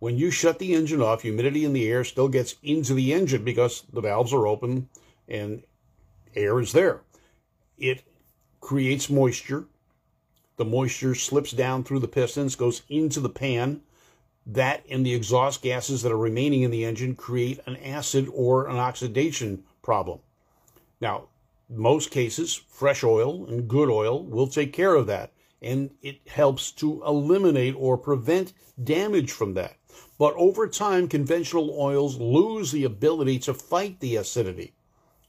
When 0.00 0.16
you 0.16 0.30
shut 0.30 0.58
the 0.58 0.74
engine 0.74 1.02
off, 1.02 1.22
humidity 1.22 1.64
in 1.64 1.72
the 1.72 1.88
air 1.88 2.04
still 2.04 2.28
gets 2.28 2.56
into 2.62 2.94
the 2.94 3.12
engine 3.12 3.44
because 3.44 3.84
the 3.92 4.00
valves 4.00 4.32
are 4.32 4.46
open 4.46 4.88
and 5.28 5.62
air 6.34 6.58
is 6.58 6.72
there. 6.72 7.02
It 7.78 8.02
creates 8.60 9.10
moisture. 9.10 9.66
The 10.60 10.66
moisture 10.66 11.14
slips 11.14 11.52
down 11.52 11.84
through 11.84 12.00
the 12.00 12.06
pistons, 12.06 12.54
goes 12.54 12.82
into 12.90 13.18
the 13.18 13.30
pan, 13.30 13.80
that 14.44 14.84
and 14.90 15.06
the 15.06 15.14
exhaust 15.14 15.62
gases 15.62 16.02
that 16.02 16.12
are 16.12 16.18
remaining 16.18 16.60
in 16.60 16.70
the 16.70 16.84
engine 16.84 17.16
create 17.16 17.60
an 17.64 17.76
acid 17.76 18.28
or 18.30 18.68
an 18.68 18.76
oxidation 18.76 19.64
problem. 19.80 20.18
Now, 21.00 21.28
most 21.70 22.10
cases, 22.10 22.60
fresh 22.68 23.02
oil 23.02 23.46
and 23.46 23.68
good 23.68 23.88
oil 23.88 24.22
will 24.22 24.48
take 24.48 24.74
care 24.74 24.96
of 24.96 25.06
that, 25.06 25.32
and 25.62 25.92
it 26.02 26.28
helps 26.28 26.72
to 26.72 27.02
eliminate 27.06 27.74
or 27.74 27.96
prevent 27.96 28.52
damage 28.84 29.32
from 29.32 29.54
that. 29.54 29.78
But 30.18 30.34
over 30.34 30.68
time, 30.68 31.08
conventional 31.08 31.74
oils 31.80 32.18
lose 32.18 32.70
the 32.70 32.84
ability 32.84 33.38
to 33.38 33.54
fight 33.54 33.98
the 34.00 34.16
acidity. 34.16 34.74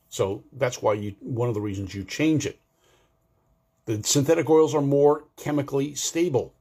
So 0.10 0.44
that's 0.52 0.82
why 0.82 0.96
you 0.96 1.16
one 1.22 1.48
of 1.48 1.56
the 1.56 1.62
reasons 1.62 1.96
you 1.96 2.04
change 2.04 2.46
it. 2.46 2.60
The 3.92 4.04
synthetic 4.04 4.50
oils 4.50 4.74
are 4.74 4.82
more 4.82 5.26
chemically 5.36 5.96
stable. 5.96 6.54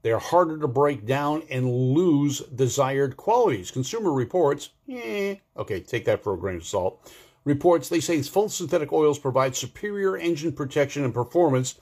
They 0.00 0.10
are 0.10 0.18
harder 0.18 0.58
to 0.58 0.68
break 0.68 1.04
down 1.04 1.42
and 1.50 1.70
lose 1.70 2.38
desired 2.40 3.18
qualities. 3.18 3.70
Consumer 3.70 4.10
Reports, 4.10 4.70
eh, 4.88 5.36
okay, 5.58 5.80
take 5.80 6.06
that 6.06 6.24
for 6.24 6.32
a 6.32 6.38
grain 6.38 6.56
of 6.56 6.64
salt. 6.64 7.12
Reports 7.44 7.90
they 7.90 8.00
say 8.00 8.22
full 8.22 8.48
synthetic 8.48 8.90
oils 8.90 9.18
provide 9.18 9.54
superior 9.54 10.16
engine 10.16 10.52
protection 10.52 11.04
and 11.04 11.12
performance 11.12 11.74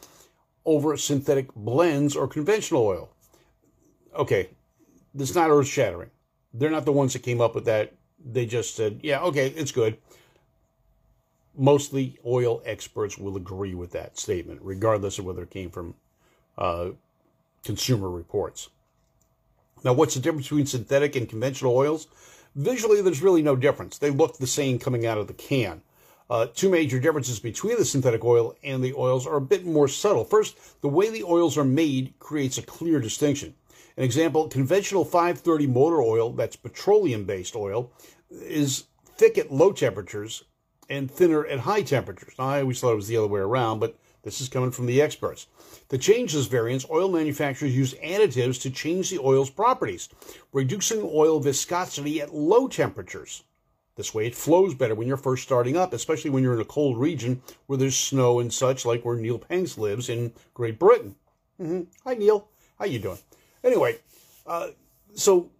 over 0.65 0.97
synthetic 0.97 1.55
blends 1.55 2.17
or 2.17 2.27
conventional 2.27 2.85
oil. 2.85 3.11
Okay, 4.17 4.51
this 5.15 5.31
is 5.31 5.37
not 5.37 5.51
earth 5.51 5.69
shattering. 5.69 6.11
They're 6.53 6.69
not 6.69 6.85
the 6.85 6.93
ones 6.93 7.13
that 7.13 7.23
came 7.23 7.41
up 7.41 7.55
with 7.55 7.67
that. 7.67 7.95
They 8.19 8.45
just 8.45 8.75
said, 8.75 8.99
yeah, 9.05 9.21
okay, 9.21 9.51
it's 9.51 9.71
good. 9.71 9.99
Mostly 11.59 12.17
oil 12.25 12.63
experts 12.65 13.19
will 13.19 13.37
agree 13.37 13.75
with 13.75 13.91
that 13.91 14.17
statement, 14.17 14.61
regardless 14.63 15.19
of 15.19 15.25
whether 15.25 15.43
it 15.43 15.51
came 15.51 15.71
from 15.71 15.95
uh, 16.57 16.91
Consumer 17.65 18.09
Reports. 18.09 18.71
Now, 19.85 19.93
what's 19.93 20.15
the 20.15 20.21
difference 20.21 20.47
between 20.47 20.67
synthetic 20.67 21.17
and 21.17 21.29
conventional 21.29 21.77
oils? 21.77 22.07
Visually, 22.55 23.03
there's 23.03 23.23
really 23.23 23.43
no 23.43 23.57
difference. 23.57 23.99
They 23.99 24.11
look 24.11 24.39
the 24.39 24.47
same 24.47 24.79
coming 24.79 25.05
out 25.05 25.19
of 25.19 25.27
the 25.27 25.35
can. 25.35 25.83
Uh, 26.31 26.47
two 26.55 26.69
major 26.69 27.01
differences 27.01 27.41
between 27.41 27.77
the 27.77 27.85
synthetic 27.85 28.25
oil 28.25 28.55
and 28.63 28.83
the 28.83 28.95
oils 28.95 29.27
are 29.27 29.37
a 29.37 29.41
bit 29.41 29.65
more 29.65 29.89
subtle. 29.89 30.25
First, 30.25 30.81
the 30.81 30.89
way 30.89 31.11
the 31.11 31.25
oils 31.25 31.57
are 31.57 31.65
made 31.65 32.15
creates 32.19 32.59
a 32.59 32.63
clear 32.63 33.01
distinction. 33.01 33.55
An 33.97 34.05
example, 34.05 34.47
conventional 34.47 35.05
530 35.05 35.67
motor 35.67 36.03
oil, 36.03 36.33
that's 36.33 36.55
petroleum 36.55 37.25
based 37.25 37.57
oil, 37.57 37.91
is 38.31 38.85
thick 39.17 39.39
at 39.39 39.53
low 39.53 39.73
temperatures 39.73 40.45
and 40.89 41.11
thinner 41.11 41.47
at 41.47 41.61
high 41.61 41.83
temperatures. 41.83 42.35
Now, 42.39 42.47
I 42.47 42.61
always 42.61 42.81
thought 42.81 42.93
it 42.93 42.97
was 42.97 43.09
the 43.09 43.17
other 43.17 43.27
way 43.27 43.41
around, 43.41 43.79
but 43.79 43.99
this 44.23 44.41
is 44.41 44.49
coming 44.49 44.71
from 44.71 44.87
the 44.87 45.01
experts. 45.01 45.47
To 45.91 45.99
change 45.99 46.33
this 46.33 46.47
variance, 46.47 46.87
oil 46.91 47.09
manufacturers 47.09 47.77
use 47.77 47.95
additives 47.95 48.61
to 48.63 48.71
change 48.71 49.11
the 49.11 49.21
oil's 49.21 49.51
properties, 49.51 50.09
reducing 50.53 51.01
oil 51.03 51.41
viscosity 51.41 52.21
at 52.21 52.35
low 52.35 52.69
temperatures. 52.69 53.45
This 53.97 54.15
way 54.15 54.27
it 54.27 54.35
flows 54.35 54.75
better 54.75 54.95
when 54.95 55.09
you're 55.09 55.17
first 55.17 55.43
starting 55.43 55.77
up, 55.77 55.93
especially 55.93 56.31
when 56.31 56.43
you're 56.43 56.55
in 56.55 56.61
a 56.61 56.65
cold 56.65 56.99
region 56.99 57.43
where 57.67 57.79
there's 57.79 57.97
snow 57.97 58.39
and 58.39 58.53
such, 58.53 58.85
like 58.85 59.05
where 59.05 59.17
Neil 59.17 59.39
Panks 59.39 59.77
lives 59.77 60.09
in 60.09 60.33
Great 60.55 60.79
Britain. 60.79 61.17
Mm-hmm. 61.61 61.83
Hi, 62.05 62.15
Neil. 62.15 62.49
How 62.79 62.85
you 62.85 63.01
doing? 63.01 63.19
Anyway, 63.65 63.99
uh, 64.47 64.69
so 65.15 65.51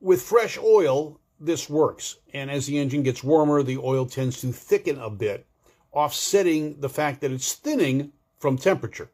with 0.00 0.22
fresh 0.22 0.56
oil, 0.58 1.19
this 1.40 1.68
works. 1.68 2.18
And 2.34 2.50
as 2.50 2.66
the 2.66 2.78
engine 2.78 3.02
gets 3.02 3.24
warmer, 3.24 3.62
the 3.62 3.78
oil 3.78 4.06
tends 4.06 4.40
to 4.42 4.52
thicken 4.52 4.98
a 4.98 5.10
bit 5.10 5.46
offsetting 5.92 6.80
the 6.80 6.88
fact 6.88 7.20
that 7.20 7.32
it's 7.32 7.54
thinning 7.54 8.12
from 8.38 8.56
temperature. 8.56 9.10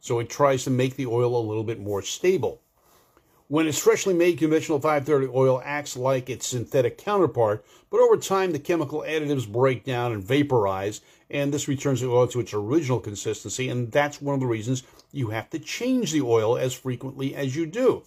So 0.00 0.18
it 0.18 0.30
tries 0.30 0.64
to 0.64 0.70
make 0.70 0.96
the 0.96 1.06
oil 1.06 1.36
a 1.36 1.46
little 1.46 1.64
bit 1.64 1.80
more 1.80 2.02
stable. 2.02 2.62
When 3.48 3.66
it's 3.66 3.78
freshly 3.78 4.12
made, 4.12 4.38
conventional 4.38 4.78
530 4.78 5.32
oil 5.34 5.62
acts 5.64 5.96
like 5.96 6.28
its 6.28 6.46
synthetic 6.46 6.98
counterpart, 6.98 7.64
but 7.90 8.00
over 8.00 8.18
time 8.18 8.52
the 8.52 8.58
chemical 8.58 9.00
additives 9.06 9.50
break 9.50 9.84
down 9.84 10.12
and 10.12 10.22
vaporize, 10.22 11.00
and 11.30 11.52
this 11.52 11.66
returns 11.66 12.02
the 12.02 12.10
oil 12.10 12.26
to 12.26 12.40
its 12.40 12.52
original 12.52 13.00
consistency, 13.00 13.70
and 13.70 13.90
that's 13.90 14.20
one 14.20 14.34
of 14.34 14.40
the 14.40 14.46
reasons 14.46 14.82
you 15.12 15.28
have 15.28 15.48
to 15.50 15.58
change 15.58 16.12
the 16.12 16.20
oil 16.20 16.58
as 16.58 16.74
frequently 16.74 17.34
as 17.34 17.56
you 17.56 17.64
do. 17.64 18.02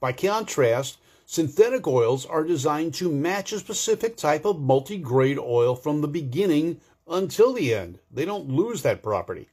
By 0.00 0.12
contrast, 0.12 0.98
synthetic 1.26 1.86
oils 1.86 2.26
are 2.26 2.44
designed 2.44 2.94
to 2.94 3.10
match 3.10 3.52
a 3.52 3.58
specific 3.58 4.16
type 4.16 4.44
of 4.44 4.60
multi-grade 4.60 5.38
oil 5.38 5.74
from 5.74 6.00
the 6.00 6.08
beginning 6.08 6.80
until 7.08 7.52
the 7.52 7.74
end. 7.74 7.98
They 8.10 8.24
don't 8.24 8.48
lose 8.48 8.82
that 8.82 9.02
property. 9.02 9.48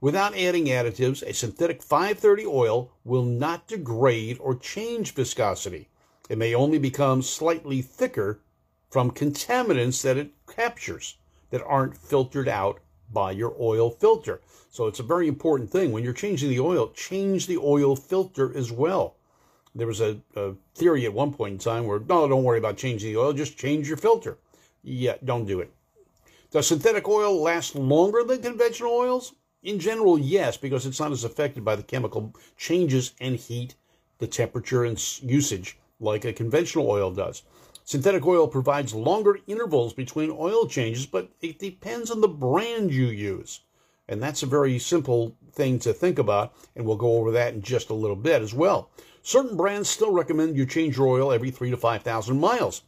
Without 0.00 0.36
adding 0.36 0.66
additives, 0.66 1.22
a 1.22 1.34
synthetic 1.34 1.82
530 1.82 2.46
oil 2.46 2.92
will 3.04 3.24
not 3.24 3.66
degrade 3.66 4.38
or 4.40 4.54
change 4.54 5.12
viscosity. 5.12 5.88
It 6.28 6.38
may 6.38 6.54
only 6.54 6.78
become 6.78 7.22
slightly 7.22 7.82
thicker 7.82 8.40
from 8.90 9.10
contaminants 9.10 10.02
that 10.02 10.16
it 10.16 10.30
captures 10.46 11.16
that 11.50 11.64
aren't 11.64 11.96
filtered 11.96 12.48
out 12.48 12.80
by 13.12 13.32
your 13.32 13.56
oil 13.58 13.90
filter. 13.90 14.40
So 14.70 14.86
it's 14.86 15.00
a 15.00 15.04
very 15.04 15.26
important 15.26 15.70
thing. 15.70 15.92
When 15.92 16.04
you're 16.04 16.12
changing 16.12 16.50
the 16.50 16.60
oil, 16.60 16.90
change 16.90 17.46
the 17.46 17.58
oil 17.58 17.96
filter 17.96 18.56
as 18.56 18.70
well. 18.70 19.16
There 19.78 19.86
was 19.86 20.00
a, 20.00 20.18
a 20.34 20.54
theory 20.74 21.06
at 21.06 21.14
one 21.14 21.32
point 21.32 21.52
in 21.52 21.58
time 21.58 21.86
where, 21.86 22.00
no, 22.00 22.26
don't 22.26 22.42
worry 22.42 22.58
about 22.58 22.76
changing 22.76 23.12
the 23.12 23.20
oil, 23.20 23.32
just 23.32 23.56
change 23.56 23.86
your 23.86 23.96
filter. 23.96 24.36
Yeah, 24.82 25.14
don't 25.24 25.46
do 25.46 25.60
it. 25.60 25.72
Does 26.50 26.66
synthetic 26.66 27.06
oil 27.06 27.40
last 27.40 27.76
longer 27.76 28.24
than 28.24 28.42
conventional 28.42 28.92
oils? 28.92 29.34
In 29.62 29.78
general, 29.78 30.18
yes, 30.18 30.56
because 30.56 30.84
it's 30.84 30.98
not 30.98 31.12
as 31.12 31.22
affected 31.22 31.64
by 31.64 31.76
the 31.76 31.84
chemical 31.84 32.34
changes 32.56 33.12
and 33.20 33.36
heat, 33.36 33.76
the 34.18 34.26
temperature, 34.26 34.84
and 34.84 34.98
usage 35.22 35.78
like 36.00 36.24
a 36.24 36.32
conventional 36.32 36.90
oil 36.90 37.12
does. 37.12 37.44
Synthetic 37.84 38.26
oil 38.26 38.48
provides 38.48 38.92
longer 38.94 39.38
intervals 39.46 39.92
between 39.92 40.34
oil 40.36 40.66
changes, 40.66 41.06
but 41.06 41.30
it 41.40 41.60
depends 41.60 42.10
on 42.10 42.20
the 42.20 42.26
brand 42.26 42.92
you 42.92 43.06
use. 43.06 43.60
And 44.08 44.20
that's 44.20 44.42
a 44.42 44.46
very 44.46 44.78
simple 44.80 45.36
thing 45.52 45.78
to 45.80 45.92
think 45.92 46.18
about, 46.18 46.54
and 46.74 46.84
we'll 46.84 46.96
go 46.96 47.18
over 47.18 47.30
that 47.32 47.54
in 47.54 47.62
just 47.62 47.90
a 47.90 47.94
little 47.94 48.16
bit 48.16 48.42
as 48.42 48.54
well. 48.54 48.90
Certain 49.28 49.58
brands 49.58 49.90
still 49.90 50.10
recommend 50.10 50.56
you 50.56 50.64
change 50.64 50.96
your 50.96 51.06
oil 51.06 51.30
every 51.30 51.50
three 51.50 51.68
to 51.68 51.76
5,000 51.76 52.40
miles. 52.40 52.80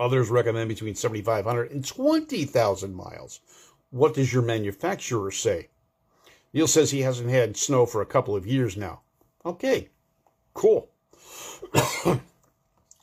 Others 0.00 0.28
recommend 0.28 0.68
between 0.68 0.96
7,500 0.96 1.70
and 1.70 1.86
20,000 1.86 2.92
miles. 2.92 3.38
What 3.90 4.14
does 4.14 4.32
your 4.32 4.42
manufacturer 4.42 5.30
say? 5.30 5.68
Neil 6.52 6.66
says 6.66 6.90
he 6.90 7.02
hasn't 7.02 7.30
had 7.30 7.56
snow 7.56 7.86
for 7.86 8.02
a 8.02 8.06
couple 8.06 8.34
of 8.34 8.48
years 8.48 8.76
now. 8.76 9.02
Okay, 9.46 9.90
cool. 10.54 10.90
All 12.04 12.18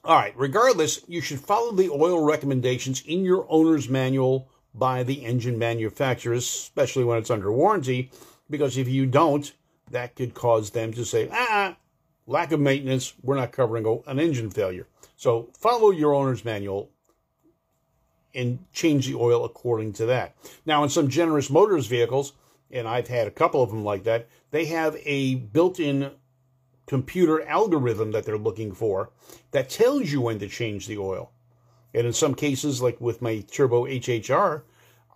right, 0.03 0.33
regardless, 0.35 1.05
you 1.07 1.21
should 1.21 1.39
follow 1.39 1.71
the 1.71 1.89
oil 1.89 2.21
recommendations 2.21 3.01
in 3.05 3.23
your 3.23 3.45
owner's 3.47 3.87
manual 3.87 4.49
by 4.75 5.03
the 5.03 5.23
engine 5.23 5.57
manufacturer, 5.57 6.33
especially 6.33 7.05
when 7.05 7.17
it's 7.17 7.31
under 7.31 7.49
warranty, 7.49 8.11
because 8.49 8.75
if 8.75 8.89
you 8.89 9.05
don't, 9.05 9.53
that 9.89 10.17
could 10.17 10.33
cause 10.33 10.71
them 10.71 10.91
to 10.91 11.05
say, 11.05 11.29
ah, 11.31 11.77
lack 12.27 12.51
of 12.51 12.59
maintenance, 12.59 13.13
we're 13.21 13.35
not 13.35 13.51
covering 13.51 13.85
an 14.07 14.19
engine 14.19 14.49
failure. 14.49 14.87
So 15.15 15.49
follow 15.57 15.91
your 15.91 16.13
owner's 16.13 16.45
manual 16.45 16.89
and 18.33 18.59
change 18.71 19.07
the 19.07 19.15
oil 19.15 19.43
according 19.43 19.93
to 19.93 20.05
that. 20.07 20.35
Now, 20.65 20.83
in 20.83 20.89
some 20.89 21.09
generous 21.09 21.49
motors 21.49 21.87
vehicles, 21.87 22.33
and 22.71 22.87
I've 22.87 23.07
had 23.07 23.27
a 23.27 23.31
couple 23.31 23.61
of 23.61 23.69
them 23.69 23.83
like 23.83 24.03
that, 24.05 24.27
they 24.51 24.65
have 24.65 24.95
a 25.03 25.35
built 25.35 25.79
in 25.79 26.11
computer 26.85 27.41
algorithm 27.47 28.11
that 28.11 28.25
they're 28.25 28.37
looking 28.37 28.73
for 28.73 29.11
that 29.51 29.69
tells 29.69 30.11
you 30.11 30.21
when 30.21 30.39
to 30.39 30.47
change 30.47 30.87
the 30.87 30.97
oil. 30.97 31.31
And 31.93 32.07
in 32.07 32.13
some 32.13 32.35
cases, 32.35 32.81
like 32.81 32.99
with 33.01 33.21
my 33.21 33.41
Turbo 33.51 33.85
HHR, 33.85 34.63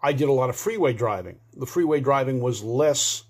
I 0.01 0.13
did 0.13 0.27
a 0.27 0.33
lot 0.33 0.49
of 0.49 0.55
freeway 0.55 0.93
driving. 0.93 1.39
The 1.55 1.65
freeway 1.65 1.99
driving 2.01 2.41
was 2.41 2.63
less 2.63 3.23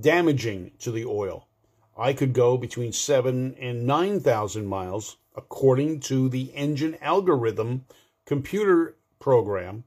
damaging 0.00 0.72
to 0.78 0.90
the 0.90 1.04
oil. 1.04 1.48
I 1.96 2.12
could 2.12 2.32
go 2.32 2.56
between 2.56 2.92
seven 2.92 3.54
and 3.54 3.86
9,000 3.86 4.66
miles 4.66 5.16
according 5.34 6.00
to 6.00 6.28
the 6.28 6.52
engine 6.54 6.96
algorithm 7.00 7.84
computer 8.24 8.96
program 9.18 9.84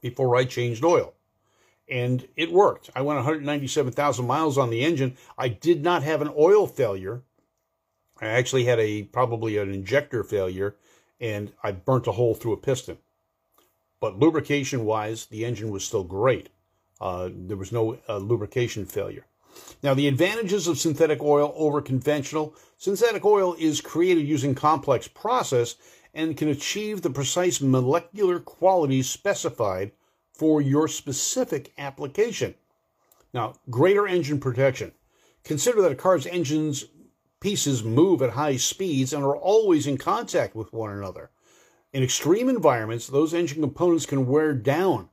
before 0.00 0.36
I 0.36 0.44
changed 0.44 0.84
oil 0.84 1.14
and 1.88 2.28
it 2.36 2.52
worked. 2.52 2.90
I 2.94 3.02
went 3.02 3.18
197,000 3.18 4.26
miles 4.26 4.58
on 4.58 4.70
the 4.70 4.84
engine. 4.84 5.16
I 5.36 5.48
did 5.48 5.82
not 5.82 6.02
have 6.02 6.20
an 6.20 6.32
oil 6.36 6.66
failure. 6.66 7.22
I 8.20 8.26
actually 8.26 8.64
had 8.64 8.78
a 8.80 9.04
probably 9.04 9.56
an 9.58 9.72
injector 9.72 10.24
failure, 10.24 10.76
and 11.20 11.52
I 11.62 11.72
burnt 11.72 12.06
a 12.06 12.12
hole 12.12 12.34
through 12.34 12.52
a 12.52 12.58
piston. 12.58 12.98
But 14.00 14.18
lubrication 14.18 14.84
wise, 14.84 15.26
the 15.26 15.44
engine 15.44 15.70
was 15.70 15.84
still 15.84 16.04
great. 16.04 16.50
Uh, 17.00 17.30
there 17.32 17.56
was 17.56 17.72
no 17.72 17.98
uh, 18.08 18.18
lubrication 18.18 18.84
failure. 18.84 19.24
Now, 19.82 19.94
the 19.94 20.08
advantages 20.08 20.66
of 20.66 20.78
synthetic 20.78 21.22
oil 21.22 21.52
over 21.56 21.80
conventional 21.80 22.54
synthetic 22.76 23.24
oil 23.24 23.54
is 23.58 23.80
created 23.80 24.26
using 24.26 24.54
complex 24.54 25.08
process 25.08 25.76
and 26.14 26.36
can 26.36 26.48
achieve 26.48 27.02
the 27.02 27.10
precise 27.10 27.60
molecular 27.60 28.40
qualities 28.40 29.08
specified 29.08 29.92
for 30.32 30.60
your 30.60 30.88
specific 30.88 31.72
application. 31.78 32.54
Now, 33.34 33.54
greater 33.70 34.06
engine 34.06 34.40
protection. 34.40 34.92
Consider 35.44 35.82
that 35.82 35.92
a 35.92 35.96
car's 35.96 36.26
engine's 36.26 36.86
pieces 37.40 37.84
move 37.84 38.22
at 38.22 38.30
high 38.30 38.56
speeds 38.56 39.12
and 39.12 39.22
are 39.24 39.36
always 39.36 39.86
in 39.86 39.98
contact 39.98 40.54
with 40.54 40.72
one 40.72 40.90
another. 40.90 41.30
In 41.92 42.02
extreme 42.02 42.48
environments, 42.48 43.06
those 43.06 43.32
engine 43.32 43.60
components 43.60 44.06
can 44.06 44.26
wear 44.26 44.52
down. 44.52 45.08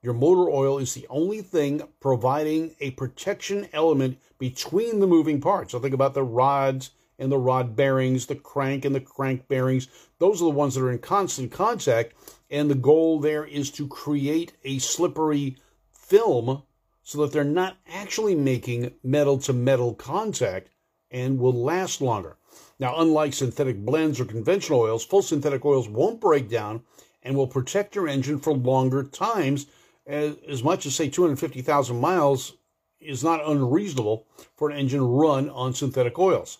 Your 0.00 0.14
motor 0.14 0.48
oil 0.48 0.78
is 0.78 0.94
the 0.94 1.06
only 1.10 1.42
thing 1.42 1.82
providing 2.00 2.76
a 2.80 2.92
protection 2.92 3.68
element 3.72 4.18
between 4.38 5.00
the 5.00 5.06
moving 5.06 5.40
parts. 5.40 5.72
So 5.72 5.80
think 5.80 5.94
about 5.94 6.14
the 6.14 6.22
rods 6.22 6.92
and 7.18 7.32
the 7.32 7.38
rod 7.38 7.74
bearings, 7.74 8.26
the 8.26 8.36
crank 8.36 8.84
and 8.84 8.94
the 8.94 9.00
crank 9.00 9.48
bearings. 9.48 9.88
Those 10.18 10.40
are 10.40 10.44
the 10.44 10.50
ones 10.50 10.76
that 10.76 10.84
are 10.84 10.92
in 10.92 11.00
constant 11.00 11.50
contact. 11.50 12.14
And 12.48 12.70
the 12.70 12.76
goal 12.76 13.18
there 13.18 13.44
is 13.44 13.70
to 13.72 13.88
create 13.88 14.52
a 14.64 14.78
slippery 14.78 15.56
film 15.92 16.62
so 17.02 17.18
that 17.22 17.32
they're 17.32 17.42
not 17.42 17.78
actually 17.88 18.36
making 18.36 18.92
metal 19.02 19.38
to 19.38 19.52
metal 19.52 19.94
contact 19.94 20.70
and 21.10 21.40
will 21.40 21.52
last 21.52 22.00
longer. 22.00 22.36
Now, 22.78 23.00
unlike 23.00 23.32
synthetic 23.32 23.84
blends 23.84 24.20
or 24.20 24.26
conventional 24.26 24.80
oils, 24.80 25.04
full 25.04 25.22
synthetic 25.22 25.64
oils 25.64 25.88
won't 25.88 26.20
break 26.20 26.48
down 26.48 26.82
and 27.22 27.36
will 27.36 27.46
protect 27.48 27.96
your 27.96 28.06
engine 28.06 28.38
for 28.38 28.52
longer 28.52 29.02
times. 29.02 29.66
As, 30.08 30.36
as 30.48 30.64
much 30.64 30.86
as, 30.86 30.94
say, 30.94 31.08
250,000 31.10 32.00
miles 32.00 32.54
is 32.98 33.22
not 33.22 33.46
unreasonable 33.46 34.26
for 34.56 34.70
an 34.70 34.76
engine 34.78 35.02
run 35.02 35.50
on 35.50 35.74
synthetic 35.74 36.18
oils. 36.18 36.58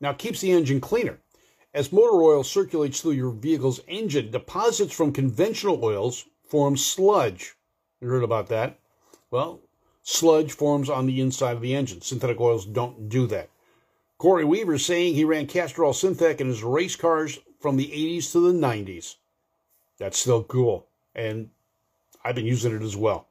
Now, 0.00 0.10
it 0.10 0.18
keeps 0.18 0.40
the 0.40 0.50
engine 0.50 0.80
cleaner. 0.80 1.20
As 1.72 1.92
motor 1.92 2.20
oil 2.22 2.42
circulates 2.42 3.00
through 3.00 3.12
your 3.12 3.30
vehicle's 3.30 3.80
engine, 3.86 4.30
deposits 4.30 4.92
from 4.92 5.12
conventional 5.12 5.82
oils 5.82 6.26
form 6.44 6.76
sludge. 6.76 7.54
You 8.00 8.08
heard 8.08 8.24
about 8.24 8.48
that? 8.48 8.78
Well, 9.30 9.60
sludge 10.02 10.52
forms 10.52 10.90
on 10.90 11.06
the 11.06 11.20
inside 11.20 11.56
of 11.56 11.62
the 11.62 11.74
engine. 11.74 12.02
Synthetic 12.02 12.40
oils 12.40 12.66
don't 12.66 13.08
do 13.08 13.26
that. 13.28 13.48
Corey 14.18 14.44
Weaver 14.44 14.76
saying 14.76 15.14
he 15.14 15.24
ran 15.24 15.46
Castrol 15.46 15.92
Syntec 15.92 16.40
in 16.40 16.48
his 16.48 16.62
race 16.62 16.96
cars 16.96 17.38
from 17.60 17.76
the 17.76 17.88
80s 17.88 18.32
to 18.32 18.40
the 18.40 18.58
90s. 18.58 19.16
That's 19.98 20.18
still 20.18 20.42
cool. 20.44 20.86
And 21.14 21.50
I've 22.24 22.34
been 22.34 22.46
using 22.46 22.74
it 22.74 22.82
as 22.82 22.96
well. 22.96 23.28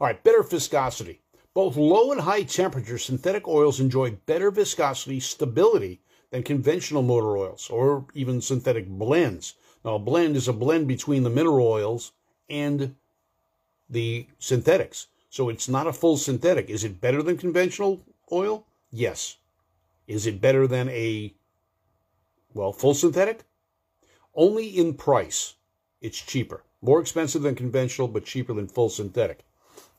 All 0.00 0.06
right, 0.06 0.22
better 0.22 0.42
viscosity. 0.42 1.20
Both 1.54 1.76
low 1.76 2.12
and 2.12 2.20
high 2.20 2.42
temperature 2.42 2.98
synthetic 2.98 3.46
oils 3.46 3.78
enjoy 3.78 4.12
better 4.26 4.50
viscosity 4.50 5.20
stability 5.20 6.00
than 6.30 6.42
conventional 6.42 7.02
motor 7.02 7.36
oils 7.36 7.68
or 7.70 8.06
even 8.14 8.40
synthetic 8.40 8.88
blends. 8.88 9.54
Now, 9.84 9.96
a 9.96 9.98
blend 9.98 10.36
is 10.36 10.48
a 10.48 10.52
blend 10.52 10.88
between 10.88 11.22
the 11.22 11.30
mineral 11.30 11.66
oils 11.66 12.12
and 12.48 12.94
the 13.88 14.26
synthetics. 14.38 15.08
So 15.28 15.48
it's 15.48 15.68
not 15.68 15.86
a 15.86 15.92
full 15.92 16.16
synthetic. 16.16 16.70
Is 16.70 16.84
it 16.84 17.00
better 17.00 17.22
than 17.22 17.36
conventional 17.36 18.02
oil? 18.30 18.66
Yes. 18.90 19.36
Is 20.06 20.26
it 20.26 20.40
better 20.40 20.66
than 20.66 20.88
a, 20.88 21.34
well, 22.54 22.72
full 22.72 22.94
synthetic? 22.94 23.44
Only 24.34 24.66
in 24.66 24.94
price. 24.94 25.54
It's 26.00 26.18
cheaper. 26.18 26.64
More 26.82 27.00
expensive 27.00 27.42
than 27.42 27.54
conventional, 27.54 28.08
but 28.08 28.24
cheaper 28.24 28.52
than 28.52 28.66
full 28.66 28.88
synthetic 28.90 29.44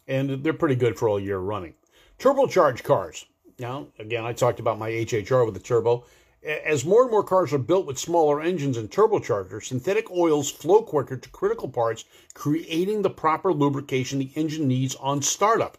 and 0.07 0.43
they're 0.43 0.53
pretty 0.53 0.75
good 0.75 0.97
for 0.97 1.07
all 1.07 1.19
year 1.19 1.39
running. 1.39 1.73
Turbocharged 2.19 2.83
cars. 2.83 3.25
Now, 3.59 3.87
again, 3.99 4.25
I 4.25 4.33
talked 4.33 4.59
about 4.59 4.79
my 4.79 4.89
HHR 4.89 5.45
with 5.45 5.53
the 5.53 5.59
turbo. 5.59 6.05
As 6.43 6.83
more 6.83 7.03
and 7.03 7.11
more 7.11 7.23
cars 7.23 7.53
are 7.53 7.57
built 7.57 7.85
with 7.85 7.97
smaller 7.97 8.41
engines 8.41 8.75
and 8.75 8.89
turbochargers, 8.89 9.65
synthetic 9.65 10.11
oils 10.11 10.51
flow 10.51 10.81
quicker 10.81 11.15
to 11.15 11.29
critical 11.29 11.69
parts, 11.69 12.03
creating 12.33 13.01
the 13.01 13.09
proper 13.09 13.53
lubrication 13.53 14.19
the 14.19 14.31
engine 14.35 14.67
needs 14.67 14.95
on 14.95 15.21
startup. 15.21 15.77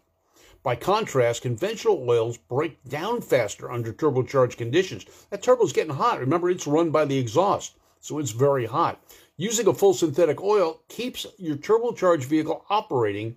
By 0.62 0.76
contrast, 0.76 1.42
conventional 1.42 2.08
oils 2.08 2.38
break 2.38 2.82
down 2.84 3.20
faster 3.20 3.70
under 3.70 3.92
turbocharged 3.92 4.56
conditions. 4.56 5.04
That 5.28 5.42
turbo's 5.42 5.74
getting 5.74 5.94
hot. 5.94 6.20
Remember, 6.20 6.48
it's 6.48 6.66
run 6.66 6.88
by 6.88 7.04
the 7.04 7.18
exhaust, 7.18 7.74
so 8.00 8.18
it's 8.18 8.30
very 8.30 8.64
hot. 8.64 9.04
Using 9.36 9.66
a 9.66 9.74
full 9.74 9.94
synthetic 9.94 10.40
oil 10.40 10.82
keeps 10.86 11.26
your 11.38 11.56
turbocharged 11.56 12.26
vehicle 12.26 12.64
operating 12.70 13.36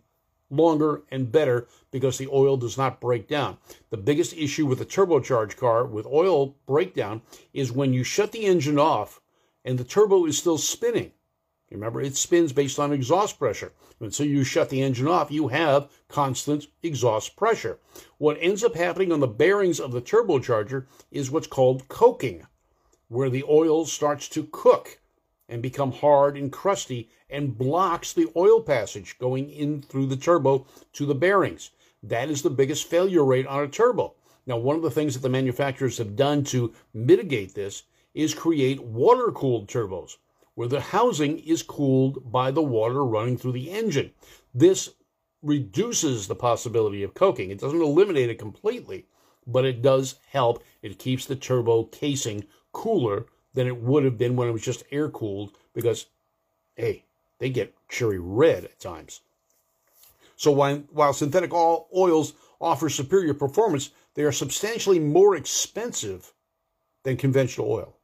longer 0.51 1.01
and 1.09 1.31
better 1.31 1.67
because 1.89 2.19
the 2.19 2.27
oil 2.27 2.55
does 2.55 2.77
not 2.77 3.01
break 3.01 3.27
down. 3.27 3.57
The 3.89 3.97
biggest 3.97 4.33
issue 4.33 4.67
with 4.67 4.79
a 4.79 4.85
turbocharged 4.85 5.57
car 5.57 5.85
with 5.85 6.05
oil 6.05 6.55
breakdown 6.67 7.23
is 7.51 7.71
when 7.71 7.93
you 7.93 8.03
shut 8.03 8.31
the 8.31 8.45
engine 8.45 8.77
off 8.77 9.21
and 9.65 9.79
the 9.79 9.83
turbo 9.83 10.25
is 10.27 10.37
still 10.37 10.59
spinning. 10.59 11.13
Remember, 11.71 11.99
it 11.99 12.15
spins 12.15 12.53
based 12.53 12.77
on 12.77 12.93
exhaust 12.93 13.39
pressure. 13.39 13.73
And 13.99 14.13
so 14.13 14.23
you 14.23 14.43
shut 14.43 14.69
the 14.69 14.83
engine 14.83 15.07
off, 15.07 15.31
you 15.31 15.47
have 15.47 15.89
constant 16.09 16.67
exhaust 16.83 17.35
pressure. 17.35 17.79
What 18.19 18.37
ends 18.39 18.63
up 18.63 18.75
happening 18.75 19.11
on 19.11 19.19
the 19.19 19.27
bearings 19.27 19.79
of 19.79 19.91
the 19.91 20.01
turbocharger 20.01 20.85
is 21.09 21.31
what's 21.31 21.47
called 21.47 21.87
coking, 21.87 22.45
where 23.07 23.31
the 23.31 23.43
oil 23.49 23.87
starts 23.87 24.29
to 24.29 24.47
cook 24.51 24.99
and 25.49 25.61
become 25.61 25.91
hard 25.91 26.37
and 26.37 26.51
crusty 26.51 27.09
and 27.29 27.57
blocks 27.57 28.13
the 28.13 28.27
oil 28.35 28.61
passage 28.61 29.17
going 29.19 29.49
in 29.49 29.81
through 29.81 30.05
the 30.05 30.17
turbo 30.17 30.65
to 30.93 31.05
the 31.05 31.15
bearings. 31.15 31.71
That 32.03 32.29
is 32.29 32.41
the 32.41 32.49
biggest 32.49 32.87
failure 32.87 33.23
rate 33.23 33.47
on 33.47 33.63
a 33.63 33.67
turbo. 33.67 34.15
Now, 34.45 34.57
one 34.57 34.75
of 34.75 34.81
the 34.81 34.91
things 34.91 35.13
that 35.13 35.21
the 35.21 35.29
manufacturers 35.29 35.97
have 35.97 36.15
done 36.15 36.43
to 36.45 36.73
mitigate 36.93 37.53
this 37.53 37.83
is 38.13 38.33
create 38.33 38.81
water 38.81 39.31
cooled 39.31 39.67
turbos, 39.67 40.17
where 40.55 40.67
the 40.67 40.81
housing 40.81 41.39
is 41.39 41.63
cooled 41.63 42.31
by 42.31 42.51
the 42.51 42.63
water 42.63 43.05
running 43.05 43.37
through 43.37 43.51
the 43.51 43.69
engine. 43.69 44.11
This 44.53 44.89
reduces 45.43 46.27
the 46.27 46.35
possibility 46.35 47.03
of 47.03 47.13
coking. 47.13 47.51
It 47.51 47.59
doesn't 47.59 47.81
eliminate 47.81 48.29
it 48.29 48.39
completely, 48.39 49.05
but 49.45 49.65
it 49.65 49.81
does 49.81 50.15
help. 50.29 50.63
It 50.81 50.97
keeps 50.97 51.25
the 51.25 51.35
turbo 51.35 51.83
casing 51.83 52.45
cooler 52.71 53.27
than 53.57 53.65
it 53.65 53.81
would 53.81 54.03
have 54.03 54.19
been 54.19 54.35
when 54.35 54.47
it 54.47 54.51
was 54.51 54.61
just 54.61 54.83
air 54.91 55.09
cooled 55.09 55.57
because, 55.73 56.05
hey, 56.75 57.03
they 57.39 57.49
get 57.49 57.73
cherry 57.89 58.19
red 58.19 58.63
at 58.63 58.79
times. 58.79 59.21
So 60.35 60.51
while, 60.51 60.83
while 60.91 61.11
synthetic 61.11 61.51
oils 61.51 62.33
offer 62.61 62.87
superior 62.87 63.33
performance, 63.33 63.89
they 64.13 64.21
are 64.21 64.31
substantially 64.31 64.99
more 64.99 65.35
expensive 65.35 66.33
than 67.01 67.17
conventional 67.17 67.71
oil. 67.71 67.97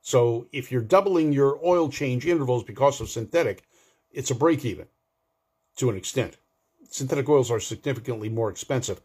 So 0.00 0.46
if 0.50 0.72
you're 0.72 0.80
doubling 0.80 1.34
your 1.34 1.60
oil 1.62 1.90
change 1.90 2.24
intervals 2.24 2.64
because 2.64 3.02
of 3.02 3.10
synthetic, 3.10 3.64
it's 4.12 4.30
a 4.30 4.34
break 4.34 4.64
even 4.64 4.86
to 5.76 5.90
an 5.90 5.96
extent. 5.96 6.38
Synthetic 6.88 7.28
oils 7.28 7.50
are 7.50 7.60
significantly 7.60 8.30
more 8.30 8.48
expensive, 8.48 9.02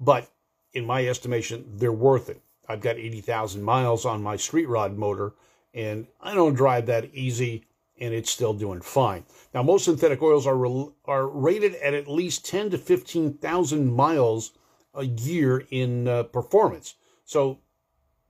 but 0.00 0.30
in 0.72 0.86
my 0.86 1.06
estimation, 1.06 1.66
they're 1.74 1.92
worth 1.92 2.30
it. 2.30 2.40
I've 2.68 2.80
got 2.80 2.96
80,000 2.96 3.62
miles 3.62 4.04
on 4.04 4.22
my 4.22 4.36
street 4.36 4.68
rod 4.68 4.96
motor, 4.96 5.34
and 5.74 6.06
I 6.20 6.34
don't 6.34 6.54
drive 6.54 6.86
that 6.86 7.14
easy, 7.14 7.64
and 8.00 8.14
it's 8.14 8.30
still 8.30 8.54
doing 8.54 8.80
fine. 8.80 9.24
Now, 9.52 9.62
most 9.62 9.84
synthetic 9.84 10.22
oils 10.22 10.46
are, 10.46 10.86
are 11.04 11.26
rated 11.26 11.74
at 11.76 11.94
at 11.94 12.08
least 12.08 12.46
10 12.46 12.70
to 12.70 12.78
15,000 12.78 13.92
miles 13.92 14.52
a 14.94 15.04
year 15.04 15.66
in 15.70 16.08
uh, 16.08 16.24
performance. 16.24 16.94
So 17.24 17.58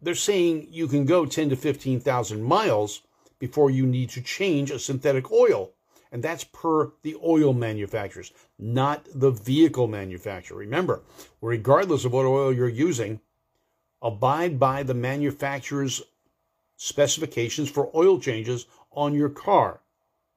they're 0.00 0.14
saying 0.14 0.68
you 0.70 0.88
can 0.88 1.04
go 1.04 1.26
10 1.26 1.50
to 1.50 1.56
15,000 1.56 2.42
miles 2.42 3.02
before 3.38 3.70
you 3.70 3.86
need 3.86 4.10
to 4.10 4.20
change 4.20 4.70
a 4.70 4.78
synthetic 4.78 5.30
oil. 5.32 5.72
And 6.10 6.22
that's 6.22 6.44
per 6.44 6.92
the 7.02 7.16
oil 7.24 7.54
manufacturers, 7.54 8.32
not 8.58 9.06
the 9.14 9.30
vehicle 9.30 9.88
manufacturer. 9.88 10.58
Remember, 10.58 11.02
regardless 11.40 12.04
of 12.04 12.12
what 12.12 12.26
oil 12.26 12.52
you're 12.52 12.68
using, 12.68 13.20
abide 14.02 14.58
by 14.58 14.82
the 14.82 14.94
manufacturer's 14.94 16.02
specifications 16.76 17.70
for 17.70 17.90
oil 17.94 18.18
changes 18.18 18.66
on 18.90 19.14
your 19.14 19.28
car, 19.28 19.80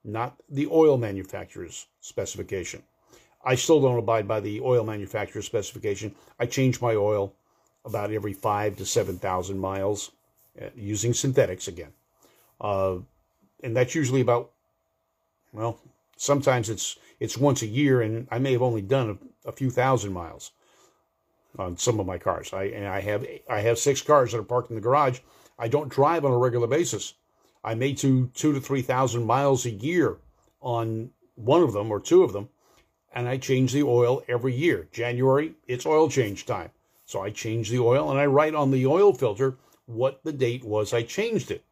not 0.04 0.36
the 0.48 0.68
oil 0.68 0.98
manufacturer's 0.98 1.88
specification. 2.00 2.84
I 3.44 3.56
still 3.56 3.82
don't 3.82 3.98
abide 3.98 4.28
by 4.28 4.40
the 4.40 4.62
oil 4.62 4.84
manufacturer's 4.84 5.46
specification. 5.46 6.16
I 6.40 6.46
change 6.46 6.82
my 6.82 6.96
oil 6.96 7.34
about 7.84 8.12
every 8.12 8.34
five 8.34 8.78
to 8.78 8.86
7,000 8.86 9.58
miles 9.58 10.12
uh, 10.62 10.68
using 10.76 11.14
synthetics 11.14 11.68
again. 11.68 11.94
Uh, 12.62 12.98
and 13.64 13.76
that's 13.76 13.96
usually 13.96 14.22
about, 14.22 14.52
well, 15.52 15.80
sometimes 16.18 16.70
it's 16.70 16.98
it's 17.20 17.38
once 17.38 17.62
a 17.62 17.68
year, 17.68 18.02
and 18.02 18.28
I 18.30 18.40
may 18.40 18.52
have 18.52 18.62
only 18.62 18.82
done 18.82 19.18
a, 19.46 19.50
a 19.50 19.52
few 19.52 19.70
thousand 19.70 20.12
miles 20.12 20.52
on 21.60 21.78
some 21.78 22.00
of 22.00 22.06
my 22.06 22.18
cars. 22.18 22.54
I 22.54 22.66
and 22.66 22.88
I 22.88 23.02
have 23.02 23.26
I 23.50 23.62
have 23.62 23.80
six 23.80 24.02
cars 24.02 24.32
that 24.32 24.40
are 24.40 24.44
parked 24.44 24.70
in 24.70 24.76
the 24.76 24.82
garage. 24.82 25.20
I 25.58 25.68
don't 25.68 25.90
drive 25.90 26.26
on 26.26 26.32
a 26.32 26.38
regular 26.38 26.68
basis. 26.68 27.14
I 27.64 27.76
may 27.76 27.94
do 27.94 28.28
two 28.34 28.54
to 28.54 28.60
three 28.60 28.82
thousand 28.82 29.26
miles 29.26 29.66
a 29.66 29.72
year 29.72 30.18
on 30.62 31.12
one 31.36 31.64
of 31.64 31.74
them 31.74 31.92
or 31.92 32.00
two 32.00 32.24
of 32.24 32.34
them, 32.34 32.50
and 33.14 33.28
I 33.28 33.38
change 33.38 33.74
the 33.74 33.84
oil 33.84 34.24
every 34.28 34.54
year. 34.54 34.88
January, 34.92 35.56
it's 35.68 35.86
oil 35.86 36.10
change 36.10 36.46
time. 36.46 36.72
So 37.06 37.22
I 37.22 37.30
change 37.30 37.70
the 37.70 37.80
oil 37.80 38.10
and 38.10 38.20
I 38.20 38.26
write 38.26 38.56
on 38.56 38.72
the 38.72 38.86
oil 38.88 39.14
filter 39.14 39.58
what 39.86 40.24
the 40.24 40.34
date 40.34 40.64
was 40.64 40.94
I 40.94 41.04
changed 41.04 41.52
it. 41.52 41.64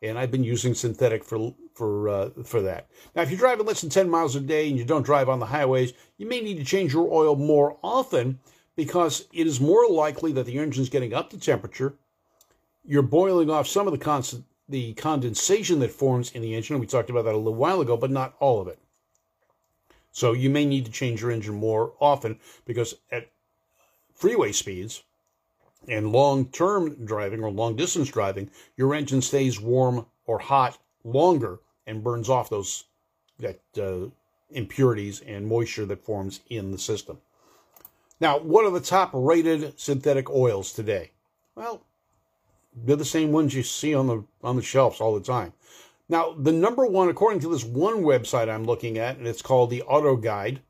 And 0.00 0.18
I've 0.18 0.30
been 0.30 0.44
using 0.44 0.74
synthetic 0.74 1.24
for 1.24 1.54
for 1.74 2.08
uh, 2.08 2.30
for 2.44 2.62
that. 2.62 2.88
Now, 3.14 3.22
if 3.22 3.30
you're 3.30 3.38
driving 3.38 3.66
less 3.66 3.80
than 3.80 3.90
10 3.90 4.08
miles 4.08 4.36
a 4.36 4.40
day 4.40 4.68
and 4.68 4.78
you 4.78 4.84
don't 4.84 5.02
drive 5.04 5.28
on 5.28 5.40
the 5.40 5.46
highways, 5.46 5.92
you 6.16 6.26
may 6.26 6.40
need 6.40 6.56
to 6.58 6.64
change 6.64 6.94
your 6.94 7.12
oil 7.12 7.36
more 7.36 7.78
often 7.82 8.38
because 8.78 9.26
it 9.32 9.48
is 9.48 9.60
more 9.60 9.90
likely 9.90 10.30
that 10.30 10.46
the 10.46 10.56
engine's 10.56 10.88
getting 10.88 11.12
up 11.12 11.30
to 11.30 11.36
temperature. 11.36 11.94
You're 12.84 13.02
boiling 13.02 13.50
off 13.50 13.66
some 13.66 13.88
of 13.88 13.98
the 13.98 14.42
the 14.68 14.94
condensation 14.94 15.80
that 15.80 15.90
forms 15.90 16.30
in 16.30 16.42
the 16.42 16.54
engine. 16.54 16.78
We 16.78 16.86
talked 16.86 17.10
about 17.10 17.24
that 17.24 17.34
a 17.34 17.38
little 17.38 17.56
while 17.56 17.80
ago, 17.80 17.96
but 17.96 18.12
not 18.12 18.36
all 18.38 18.60
of 18.60 18.68
it. 18.68 18.78
So 20.12 20.32
you 20.32 20.48
may 20.48 20.64
need 20.64 20.84
to 20.84 20.92
change 20.92 21.20
your 21.20 21.32
engine 21.32 21.56
more 21.56 21.94
often 21.98 22.38
because 22.66 22.94
at 23.10 23.32
freeway 24.14 24.52
speeds 24.52 25.02
and 25.88 26.12
long 26.12 26.46
term 26.46 27.04
driving 27.04 27.42
or 27.42 27.50
long 27.50 27.74
distance 27.74 28.08
driving, 28.08 28.48
your 28.76 28.94
engine 28.94 29.22
stays 29.22 29.60
warm 29.60 30.06
or 30.24 30.38
hot 30.38 30.78
longer 31.02 31.58
and 31.84 32.04
burns 32.04 32.28
off 32.28 32.48
those 32.48 32.84
that 33.40 33.58
uh, 33.76 34.06
impurities 34.50 35.20
and 35.22 35.48
moisture 35.48 35.86
that 35.86 36.04
forms 36.04 36.38
in 36.48 36.70
the 36.70 36.78
system. 36.78 37.18
Now, 38.20 38.38
what 38.38 38.64
are 38.64 38.70
the 38.70 38.80
top 38.80 39.10
rated 39.12 39.78
synthetic 39.78 40.28
oils 40.28 40.72
today? 40.72 41.12
Well, 41.54 41.82
they're 42.74 42.96
the 42.96 43.04
same 43.04 43.32
ones 43.32 43.54
you 43.54 43.62
see 43.62 43.94
on 43.94 44.06
the 44.06 44.24
on 44.42 44.56
the 44.56 44.62
shelves 44.62 45.00
all 45.00 45.14
the 45.14 45.24
time. 45.24 45.52
Now, 46.08 46.32
the 46.32 46.52
number 46.52 46.86
one, 46.86 47.08
according 47.08 47.40
to 47.40 47.48
this 47.48 47.64
one 47.64 48.02
website 48.02 48.48
I'm 48.48 48.64
looking 48.64 48.98
at, 48.98 49.18
and 49.18 49.26
it's 49.26 49.42
called 49.42 49.70
the 49.70 49.82
Auto 49.82 50.16
Guide, 50.16 50.60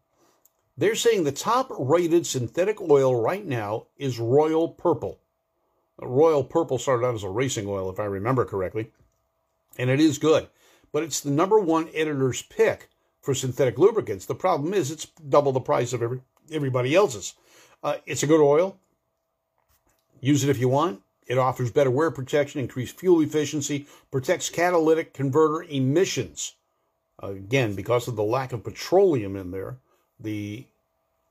they're 0.76 0.94
saying 0.94 1.24
the 1.24 1.32
top 1.32 1.68
rated 1.78 2.26
synthetic 2.26 2.80
oil 2.80 3.14
right 3.14 3.44
now 3.44 3.86
is 3.96 4.18
Royal 4.18 4.68
Purple. 4.68 5.20
Royal 6.00 6.44
Purple 6.44 6.78
started 6.78 7.06
out 7.06 7.14
as 7.14 7.24
a 7.24 7.28
racing 7.28 7.66
oil, 7.66 7.90
if 7.90 7.98
I 7.98 8.04
remember 8.04 8.44
correctly, 8.44 8.92
and 9.76 9.90
it 9.90 10.00
is 10.00 10.18
good. 10.18 10.48
But 10.92 11.02
it's 11.02 11.20
the 11.20 11.30
number 11.30 11.58
one 11.58 11.88
editor's 11.94 12.42
pick 12.42 12.88
for 13.20 13.34
synthetic 13.34 13.78
lubricants. 13.78 14.26
The 14.26 14.34
problem 14.34 14.72
is 14.72 14.90
it's 14.90 15.06
double 15.06 15.52
the 15.52 15.60
price 15.60 15.92
of 15.92 16.02
every, 16.02 16.20
everybody 16.52 16.94
else's. 16.94 17.34
Uh, 17.82 17.96
it's 18.06 18.22
a 18.22 18.26
good 18.26 18.40
oil. 18.40 18.76
Use 20.20 20.44
it 20.44 20.50
if 20.50 20.58
you 20.58 20.68
want. 20.68 21.02
It 21.26 21.38
offers 21.38 21.70
better 21.70 21.90
wear 21.90 22.10
protection, 22.10 22.60
increased 22.60 22.98
fuel 22.98 23.20
efficiency, 23.20 23.86
protects 24.10 24.48
catalytic 24.48 25.12
converter 25.12 25.62
emissions. 25.68 26.54
Uh, 27.22 27.28
again, 27.28 27.74
because 27.74 28.08
of 28.08 28.16
the 28.16 28.22
lack 28.22 28.52
of 28.52 28.64
petroleum 28.64 29.36
in 29.36 29.50
there, 29.50 29.76
the 30.18 30.66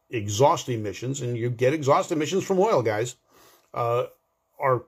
exhaust 0.09 0.69
emissions, 0.69 1.21
and 1.21 1.37
you 1.37 1.49
get 1.49 1.73
exhaust 1.73 2.11
emissions 2.11 2.43
from 2.43 2.59
oil, 2.59 2.81
guys, 2.81 3.15
uh, 3.73 4.05
are 4.59 4.83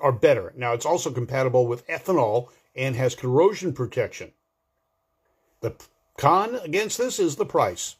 are 0.00 0.12
better. 0.12 0.52
Now 0.56 0.72
it's 0.72 0.86
also 0.86 1.10
compatible 1.10 1.66
with 1.66 1.86
ethanol 1.86 2.48
and 2.74 2.94
has 2.96 3.14
corrosion 3.14 3.72
protection. 3.72 4.32
The 5.60 5.74
con 6.16 6.56
against 6.56 6.98
this 6.98 7.18
is 7.18 7.36
the 7.36 7.46
price, 7.46 7.96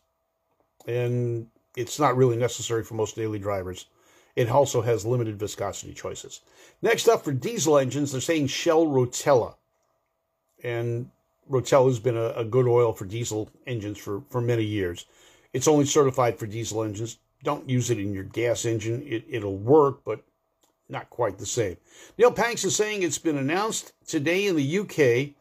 and 0.87 1.49
it's 1.77 2.01
not 2.01 2.17
really 2.17 2.37
necessary 2.37 2.83
for 2.83 2.95
most 2.95 3.17
daily 3.17 3.39
drivers. 3.39 3.87
It 4.35 4.51
also 4.51 4.83
has 4.83 5.07
limited 5.07 5.39
viscosity 5.39 5.95
choices. 5.95 6.41
Next 6.83 7.09
up 7.09 7.25
for 7.25 7.33
diesel 7.33 7.79
engines, 7.79 8.13
they're 8.13 8.21
saying 8.21 8.49
Shell 8.49 8.87
Rotella. 8.87 9.55
And 10.63 11.11
Rotella 11.51 11.87
has 11.87 12.01
been 12.01 12.17
a, 12.17 12.31
a 12.31 12.45
good 12.45 12.67
oil 12.67 12.93
for 12.93 13.05
diesel 13.05 13.51
engines 13.67 13.99
for, 13.99 14.23
for 14.31 14.41
many 14.41 14.65
years. 14.65 15.07
It's 15.53 15.69
only 15.69 15.85
certified 15.87 16.39
for 16.39 16.47
diesel 16.47 16.83
engines. 16.83 17.19
Don't 17.45 17.69
use 17.69 17.91
it 17.91 17.99
in 17.99 18.13
your 18.13 18.25
gas 18.25 18.65
engine. 18.65 19.03
It, 19.07 19.25
it'll 19.29 19.57
work, 19.57 20.01
but 20.05 20.23
not 20.89 21.09
quite 21.11 21.39
the 21.39 21.47
same. 21.47 21.77
Neil 22.19 22.33
Panks 22.33 22.65
is 22.65 22.77
saying 22.77 23.03
it's 23.03 23.19
been 23.19 23.39
announced 23.39 23.93
today 24.07 24.47
in 24.47 24.57
the 24.57 24.79
UK 24.79 25.35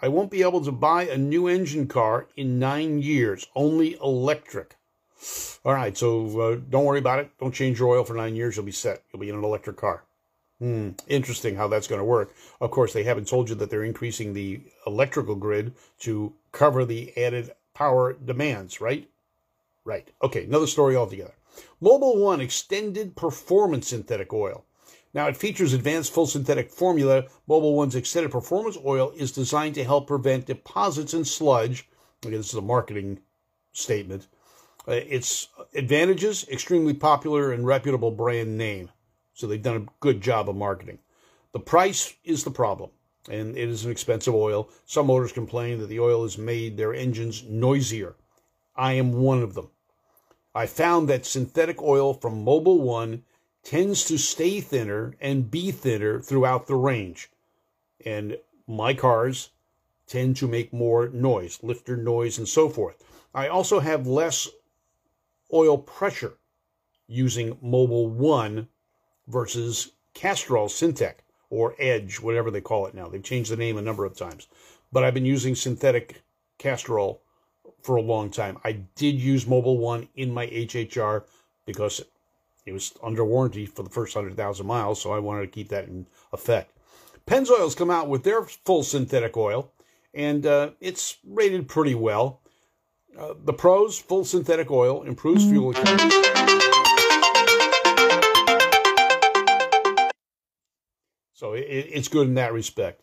I 0.00 0.06
won't 0.06 0.30
be 0.30 0.42
able 0.42 0.60
to 0.60 0.70
buy 0.70 1.08
a 1.08 1.18
new 1.18 1.48
engine 1.48 1.88
car 1.88 2.28
in 2.36 2.60
nine 2.60 3.02
years, 3.02 3.48
only 3.56 3.94
electric. 3.94 4.76
All 5.64 5.74
right, 5.74 5.96
so 5.96 6.40
uh, 6.40 6.60
don't 6.70 6.84
worry 6.84 7.00
about 7.00 7.18
it. 7.18 7.30
Don't 7.38 7.54
change 7.54 7.78
your 7.78 7.88
oil 7.88 8.04
for 8.04 8.14
nine 8.14 8.36
years. 8.36 8.56
You'll 8.56 8.64
be 8.64 8.72
set. 8.72 9.02
You'll 9.12 9.20
be 9.20 9.28
in 9.28 9.34
an 9.34 9.44
electric 9.44 9.76
car. 9.76 10.04
Hmm, 10.60 10.90
interesting 11.06 11.54
how 11.56 11.68
that's 11.68 11.86
going 11.86 12.00
to 12.00 12.04
work. 12.04 12.34
Of 12.60 12.70
course, 12.70 12.92
they 12.92 13.04
haven't 13.04 13.28
told 13.28 13.48
you 13.48 13.54
that 13.56 13.70
they're 13.70 13.84
increasing 13.84 14.32
the 14.32 14.60
electrical 14.86 15.36
grid 15.36 15.72
to 16.00 16.32
cover 16.52 16.84
the 16.84 17.16
added 17.16 17.52
power 17.74 18.12
demands, 18.12 18.80
right? 18.80 19.08
Right. 19.84 20.08
Okay, 20.22 20.44
another 20.44 20.66
story 20.66 20.96
altogether. 20.96 21.34
Mobil 21.82 22.20
One 22.20 22.40
Extended 22.40 23.16
Performance 23.16 23.88
Synthetic 23.88 24.32
Oil. 24.32 24.64
Now, 25.14 25.26
it 25.26 25.36
features 25.36 25.72
advanced 25.72 26.12
full 26.12 26.26
synthetic 26.26 26.70
formula. 26.70 27.24
Mobil 27.48 27.74
One's 27.74 27.94
Extended 27.94 28.30
Performance 28.30 28.76
Oil 28.84 29.12
is 29.16 29.32
designed 29.32 29.74
to 29.76 29.84
help 29.84 30.06
prevent 30.06 30.46
deposits 30.46 31.14
and 31.14 31.26
sludge. 31.26 31.88
Again, 32.22 32.38
this 32.38 32.48
is 32.48 32.54
a 32.54 32.60
marketing 32.60 33.20
statement. 33.72 34.26
Uh, 34.88 34.92
its 34.92 35.48
advantages, 35.74 36.48
extremely 36.48 36.94
popular 36.94 37.52
and 37.52 37.66
reputable 37.66 38.10
brand 38.10 38.56
name. 38.56 38.90
So 39.34 39.46
they've 39.46 39.62
done 39.62 39.76
a 39.76 39.92
good 40.00 40.22
job 40.22 40.48
of 40.48 40.56
marketing. 40.56 40.98
The 41.52 41.60
price 41.60 42.14
is 42.24 42.42
the 42.42 42.50
problem, 42.50 42.90
and 43.28 43.56
it 43.56 43.68
is 43.68 43.84
an 43.84 43.90
expensive 43.90 44.34
oil. 44.34 44.70
Some 44.86 45.08
motors 45.08 45.32
complain 45.32 45.78
that 45.80 45.88
the 45.88 46.00
oil 46.00 46.22
has 46.22 46.38
made 46.38 46.76
their 46.76 46.94
engines 46.94 47.44
noisier. 47.44 48.16
I 48.74 48.94
am 48.94 49.12
one 49.12 49.42
of 49.42 49.52
them. 49.52 49.68
I 50.54 50.64
found 50.66 51.06
that 51.08 51.26
synthetic 51.26 51.82
oil 51.82 52.14
from 52.14 52.44
Mobil 52.44 52.80
One 52.80 53.24
tends 53.62 54.04
to 54.06 54.16
stay 54.16 54.60
thinner 54.62 55.14
and 55.20 55.50
be 55.50 55.70
thinner 55.70 56.20
throughout 56.20 56.66
the 56.66 56.76
range. 56.76 57.30
And 58.06 58.38
my 58.66 58.94
cars 58.94 59.50
tend 60.06 60.36
to 60.38 60.48
make 60.48 60.72
more 60.72 61.08
noise, 61.08 61.58
lifter 61.62 61.96
noise, 61.96 62.38
and 62.38 62.48
so 62.48 62.70
forth. 62.70 63.04
I 63.34 63.48
also 63.48 63.80
have 63.80 64.06
less 64.06 64.48
oil 65.52 65.78
pressure 65.78 66.34
using 67.06 67.54
Mobil 67.56 68.08
One 68.08 68.68
versus 69.26 69.92
Castrol 70.14 70.68
Syntec 70.68 71.14
or 71.50 71.74
Edge, 71.78 72.20
whatever 72.20 72.50
they 72.50 72.60
call 72.60 72.86
it 72.86 72.94
now. 72.94 73.08
They've 73.08 73.22
changed 73.22 73.50
the 73.50 73.56
name 73.56 73.78
a 73.78 73.82
number 73.82 74.04
of 74.04 74.16
times. 74.16 74.48
But 74.92 75.04
I've 75.04 75.14
been 75.14 75.24
using 75.24 75.54
synthetic 75.54 76.22
Castrol 76.58 77.22
for 77.82 77.96
a 77.96 78.02
long 78.02 78.30
time. 78.30 78.58
I 78.64 78.72
did 78.96 79.14
use 79.14 79.44
Mobil 79.44 79.78
One 79.78 80.08
in 80.14 80.32
my 80.32 80.46
HHR 80.46 81.24
because 81.66 82.02
it 82.66 82.72
was 82.72 82.92
under 83.02 83.24
warranty 83.24 83.66
for 83.66 83.82
the 83.82 83.90
first 83.90 84.14
100,000 84.14 84.66
miles, 84.66 85.00
so 85.00 85.12
I 85.12 85.18
wanted 85.18 85.42
to 85.42 85.48
keep 85.48 85.68
that 85.68 85.84
in 85.84 86.06
effect. 86.32 86.72
Pennzoil's 87.26 87.74
come 87.74 87.90
out 87.90 88.08
with 88.08 88.24
their 88.24 88.42
full 88.42 88.82
synthetic 88.82 89.36
oil, 89.36 89.72
and 90.14 90.44
uh, 90.46 90.70
it's 90.80 91.18
rated 91.24 91.68
pretty 91.68 91.94
well. 91.94 92.40
Uh, 93.18 93.34
the 93.44 93.52
pros, 93.52 93.98
full 93.98 94.24
synthetic 94.24 94.70
oil, 94.70 95.02
improves 95.02 95.44
fuel 95.44 95.72
economy. 95.72 96.10
So 101.32 101.54
it, 101.54 101.62
it's 101.62 102.06
good 102.06 102.28
in 102.28 102.34
that 102.34 102.52
respect. 102.52 103.02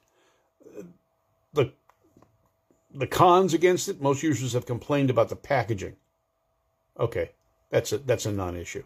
The 1.53 1.73
the 2.93 3.07
cons 3.07 3.53
against 3.53 3.89
it, 3.89 4.01
most 4.01 4.23
users 4.23 4.53
have 4.53 4.65
complained 4.65 5.09
about 5.09 5.27
the 5.27 5.35
packaging. 5.35 5.97
Okay, 6.97 7.31
that's 7.69 7.91
a 7.91 7.97
that's 7.97 8.25
a 8.25 8.31
non-issue. 8.31 8.83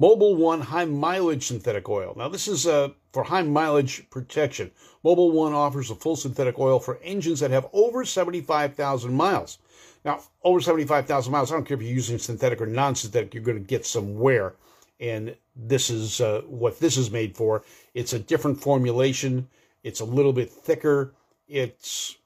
Mobil 0.00 0.36
One 0.36 0.60
high 0.60 0.84
mileage 0.84 1.46
synthetic 1.46 1.88
oil. 1.88 2.12
Now 2.16 2.28
this 2.28 2.48
is 2.48 2.66
uh, 2.66 2.88
for 3.12 3.22
high 3.22 3.42
mileage 3.42 4.10
protection. 4.10 4.72
Mobil 5.04 5.32
One 5.32 5.52
offers 5.52 5.90
a 5.90 5.94
full 5.94 6.16
synthetic 6.16 6.58
oil 6.58 6.80
for 6.80 6.98
engines 7.02 7.38
that 7.38 7.52
have 7.52 7.68
over 7.72 8.04
75,000 8.04 9.14
miles. 9.14 9.58
Now, 10.04 10.20
over 10.44 10.60
75,000 10.60 11.32
miles, 11.32 11.50
I 11.50 11.54
don't 11.54 11.64
care 11.64 11.76
if 11.76 11.82
you're 11.82 11.92
using 11.92 12.18
synthetic 12.18 12.60
or 12.60 12.66
non-synthetic, 12.66 13.34
you're 13.34 13.42
going 13.42 13.58
to 13.58 13.64
get 13.64 13.84
some 13.84 14.18
wear. 14.18 14.54
And 15.00 15.36
this 15.54 15.90
is 15.90 16.20
uh, 16.20 16.42
what 16.46 16.78
this 16.80 16.96
is 16.96 17.10
made 17.10 17.36
for. 17.36 17.64
It's 17.94 18.12
a 18.12 18.18
different 18.18 18.60
formulation. 18.60 19.48
It's 19.82 20.00
a 20.00 20.04
little 20.04 20.32
bit 20.32 20.50
thicker. 20.50 21.12
It's 21.48 22.16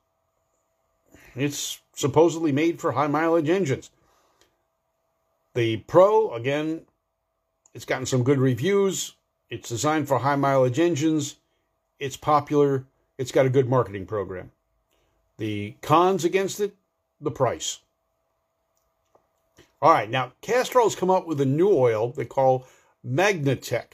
it's 1.36 1.80
supposedly 1.94 2.52
made 2.52 2.80
for 2.80 2.92
high 2.92 3.06
mileage 3.06 3.48
engines. 3.48 3.90
The 5.54 5.78
Pro, 5.78 6.32
again, 6.34 6.82
it's 7.74 7.84
gotten 7.84 8.06
some 8.06 8.22
good 8.22 8.38
reviews. 8.38 9.14
It's 9.48 9.68
designed 9.68 10.08
for 10.08 10.18
high 10.18 10.36
mileage 10.36 10.78
engines. 10.78 11.36
It's 11.98 12.16
popular. 12.16 12.86
It's 13.18 13.32
got 13.32 13.46
a 13.46 13.50
good 13.50 13.68
marketing 13.68 14.06
program. 14.06 14.52
The 15.38 15.74
cons 15.82 16.24
against 16.24 16.60
it, 16.60 16.74
the 17.20 17.30
price. 17.30 17.80
All 19.82 19.92
right, 19.92 20.10
now 20.10 20.32
Castrol's 20.42 20.94
come 20.94 21.10
up 21.10 21.26
with 21.26 21.40
a 21.40 21.46
new 21.46 21.70
oil 21.70 22.10
they 22.10 22.24
call 22.24 22.66
Magnatec. 23.06 23.92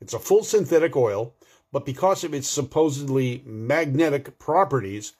It's 0.00 0.14
a 0.14 0.18
full 0.18 0.42
synthetic 0.42 0.96
oil, 0.96 1.34
but 1.72 1.86
because 1.86 2.24
of 2.24 2.34
its 2.34 2.48
supposedly 2.48 3.42
magnetic 3.44 4.38
properties, 4.38 5.12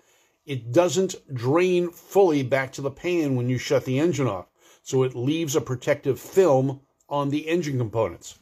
it 0.47 0.73
doesn't 0.73 1.15
drain 1.33 1.91
fully 1.91 2.43
back 2.43 2.73
to 2.73 2.83
the 2.83 2.91
pan 2.91 3.37
when 3.37 3.49
you 3.49 3.59
shut 3.59 3.85
the 3.85 4.01
engine 4.01 4.27
off. 4.27 4.47
So 4.83 5.05
it 5.05 5.15
leaves 5.15 5.55
a 5.55 5.61
protective 5.61 6.19
film 6.19 6.81
on 7.09 7.31
the 7.31 7.49
engine 7.49 7.79
components. 7.79 8.39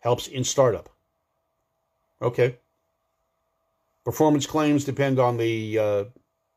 Helps 0.00 0.26
in 0.26 0.44
startup. 0.44 0.90
Okay. 2.20 2.58
Performance 4.04 4.46
claims 4.46 4.84
depend 4.84 5.18
on 5.18 5.36
the 5.36 5.78
uh, 5.78 6.04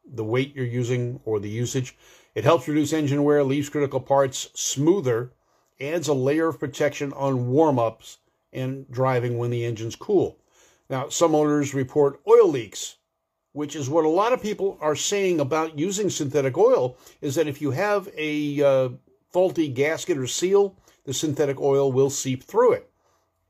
the 0.07 0.23
weight 0.23 0.55
you're 0.55 0.65
using 0.65 1.19
or 1.25 1.39
the 1.39 1.49
usage. 1.49 1.97
It 2.33 2.43
helps 2.43 2.67
reduce 2.67 2.93
engine 2.93 3.23
wear, 3.23 3.43
leaves 3.43 3.69
critical 3.69 3.99
parts 3.99 4.49
smoother, 4.53 5.31
adds 5.79 6.07
a 6.07 6.13
layer 6.13 6.47
of 6.47 6.59
protection 6.59 7.13
on 7.13 7.47
warm 7.47 7.79
ups 7.79 8.19
and 8.53 8.89
driving 8.89 9.37
when 9.37 9.51
the 9.51 9.65
engine's 9.65 9.95
cool. 9.95 10.37
Now, 10.89 11.09
some 11.09 11.33
owners 11.33 11.73
report 11.73 12.21
oil 12.27 12.47
leaks, 12.47 12.97
which 13.53 13.75
is 13.75 13.89
what 13.89 14.05
a 14.05 14.09
lot 14.09 14.33
of 14.33 14.41
people 14.41 14.77
are 14.81 14.95
saying 14.95 15.39
about 15.39 15.79
using 15.79 16.09
synthetic 16.09 16.57
oil, 16.57 16.97
is 17.21 17.35
that 17.35 17.47
if 17.47 17.61
you 17.61 17.71
have 17.71 18.09
a 18.17 18.61
uh, 18.61 18.89
faulty 19.31 19.67
gasket 19.69 20.17
or 20.17 20.27
seal, 20.27 20.75
the 21.05 21.13
synthetic 21.13 21.59
oil 21.59 21.91
will 21.91 22.09
seep 22.09 22.43
through 22.43 22.73
it. 22.73 22.89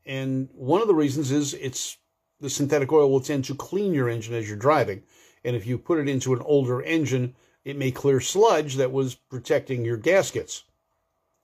And 0.04 0.48
one 0.54 0.80
of 0.80 0.88
the 0.88 0.94
reasons 0.94 1.30
is 1.30 1.54
it's 1.54 1.98
the 2.40 2.50
synthetic 2.50 2.92
oil 2.92 3.10
will 3.10 3.20
tend 3.20 3.44
to 3.46 3.54
clean 3.54 3.92
your 3.92 4.08
engine 4.08 4.34
as 4.34 4.48
you're 4.48 4.56
driving. 4.56 5.02
And 5.46 5.54
if 5.54 5.64
you 5.64 5.78
put 5.78 6.00
it 6.00 6.08
into 6.08 6.34
an 6.34 6.42
older 6.44 6.82
engine, 6.82 7.36
it 7.64 7.78
may 7.78 7.92
clear 7.92 8.20
sludge 8.20 8.74
that 8.74 8.90
was 8.90 9.14
protecting 9.14 9.84
your 9.84 9.96
gaskets. 9.96 10.64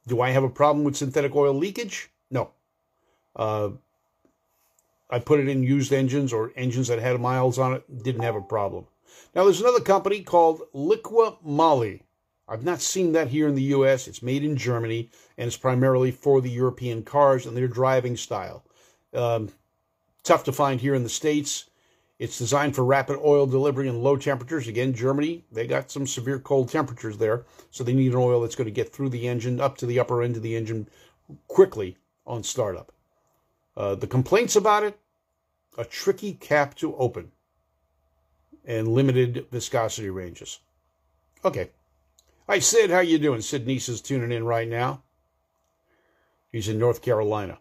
Do 0.09 0.21
I 0.21 0.31
have 0.31 0.43
a 0.43 0.51
problem 0.51 0.85
with 0.85 0.97
synthetic 0.97 1.37
oil 1.37 1.55
leakage? 1.55 2.11
No. 2.29 2.51
Uh, 3.37 3.71
I 5.09 5.21
put 5.21 5.39
it 5.39 5.49
in 5.49 5.63
used 5.63 5.93
engines 5.93 6.33
or 6.33 6.53
engines 6.57 6.89
that 6.89 6.99
had 6.99 7.21
miles 7.21 7.61
on 7.61 7.75
it, 7.75 8.03
didn't 8.03 8.23
have 8.23 8.35
a 8.35 8.41
problem. 8.41 8.87
Now, 9.37 9.45
there's 9.45 9.61
another 9.61 9.81
company 9.81 10.23
called 10.23 10.63
Liqui 10.75 11.37
Moly. 11.45 12.03
I've 12.49 12.65
not 12.65 12.81
seen 12.81 13.13
that 13.13 13.29
here 13.29 13.47
in 13.47 13.55
the 13.55 13.71
US. 13.75 14.09
It's 14.09 14.23
made 14.23 14.43
in 14.43 14.57
Germany 14.57 15.11
and 15.39 15.47
it's 15.47 15.57
primarily 15.57 16.11
for 16.11 16.41
the 16.41 16.51
European 16.51 17.05
cars 17.05 17.47
and 17.47 17.57
their 17.57 17.69
driving 17.69 18.17
style. 18.17 18.65
Um, 19.15 19.51
tough 20.25 20.43
to 20.45 20.53
find 20.53 20.81
here 20.81 20.97
in 20.97 21.05
the 21.05 21.09
States. 21.09 21.67
It's 22.23 22.39
designed 22.39 22.77
for 22.77 22.85
rapid 22.85 23.19
oil 23.19 23.49
delivery 23.49 23.89
in 23.89 24.01
low 24.01 24.17
temperatures. 24.17 24.69
Again, 24.69 24.95
Germany, 24.95 25.43
they 25.51 25.67
got 25.67 25.91
some 25.91 26.07
severe 26.07 26.39
cold 26.39 26.69
temperatures 26.69 27.19
there, 27.19 27.47
so 27.73 27.83
they 27.83 27.93
need 27.93 28.13
an 28.13 28.19
oil 28.19 28.41
that's 28.41 28.55
going 28.55 28.67
to 28.67 28.71
get 28.71 28.93
through 28.93 29.09
the 29.09 29.27
engine 29.27 29.61
up 29.61 29.77
to 29.79 29.87
the 29.87 29.99
upper 29.99 30.23
end 30.23 30.37
of 30.37 30.43
the 30.45 30.55
engine 30.55 30.89
quickly 31.49 31.97
on 32.25 32.45
startup. 32.45 32.93
Uh, 33.77 33.97
the 33.97 34.07
complaints 34.07 34.55
about 34.55 34.85
it 34.85 35.01
a 35.77 35.85
tricky 35.85 36.35
cap 36.35 36.77
to 36.77 36.95
open 36.95 37.33
and 38.65 38.87
limited 38.87 39.45
viscosity 39.51 40.09
ranges. 40.09 40.61
Okay. 41.45 41.71
Hi, 42.49 42.61
Sid. 42.61 42.91
How 42.91 43.01
you 43.01 43.19
doing? 43.19 43.41
Sid 43.41 43.67
Neese 43.67 43.89
is 43.89 44.01
tuning 44.01 44.31
in 44.31 44.45
right 44.45 44.69
now. 44.69 45.03
He's 46.53 46.69
in 46.69 46.79
North 46.79 47.03
Carolina. 47.03 47.59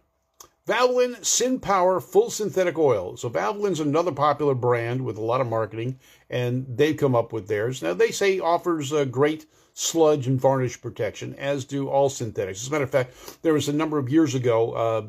Valvoline 0.68 1.18
SynPower 1.22 2.02
Full 2.02 2.30
Synthetic 2.30 2.78
Oil. 2.78 3.18
So 3.18 3.30
Valvoline's 3.30 3.80
another 3.80 4.12
popular 4.12 4.54
brand 4.54 5.04
with 5.04 5.18
a 5.18 5.22
lot 5.22 5.42
of 5.42 5.48
marketing, 5.48 6.00
and 6.30 6.66
they've 6.68 6.96
come 6.96 7.16
up 7.16 7.34
with 7.34 7.48
theirs. 7.48 7.82
Now 7.82 7.94
they 7.94 8.12
say 8.12 8.40
offers 8.40 8.92
a 8.92 9.06
great 9.06 9.48
sludge 9.74 10.28
and 10.28 10.40
varnish 10.40 10.80
protection, 10.80 11.34
as 11.36 11.66
do 11.66 11.88
all 11.90 12.10
synthetics. 12.10 12.62
As 12.62 12.68
a 12.68 12.72
matter 12.72 12.84
of 12.84 12.92
fact, 12.92 13.42
there 13.42 13.54
was 13.54 13.68
a 13.68 13.74
number 13.74 13.98
of 13.98 14.10
years 14.10 14.36
ago, 14.36 14.74
uh, 14.74 15.08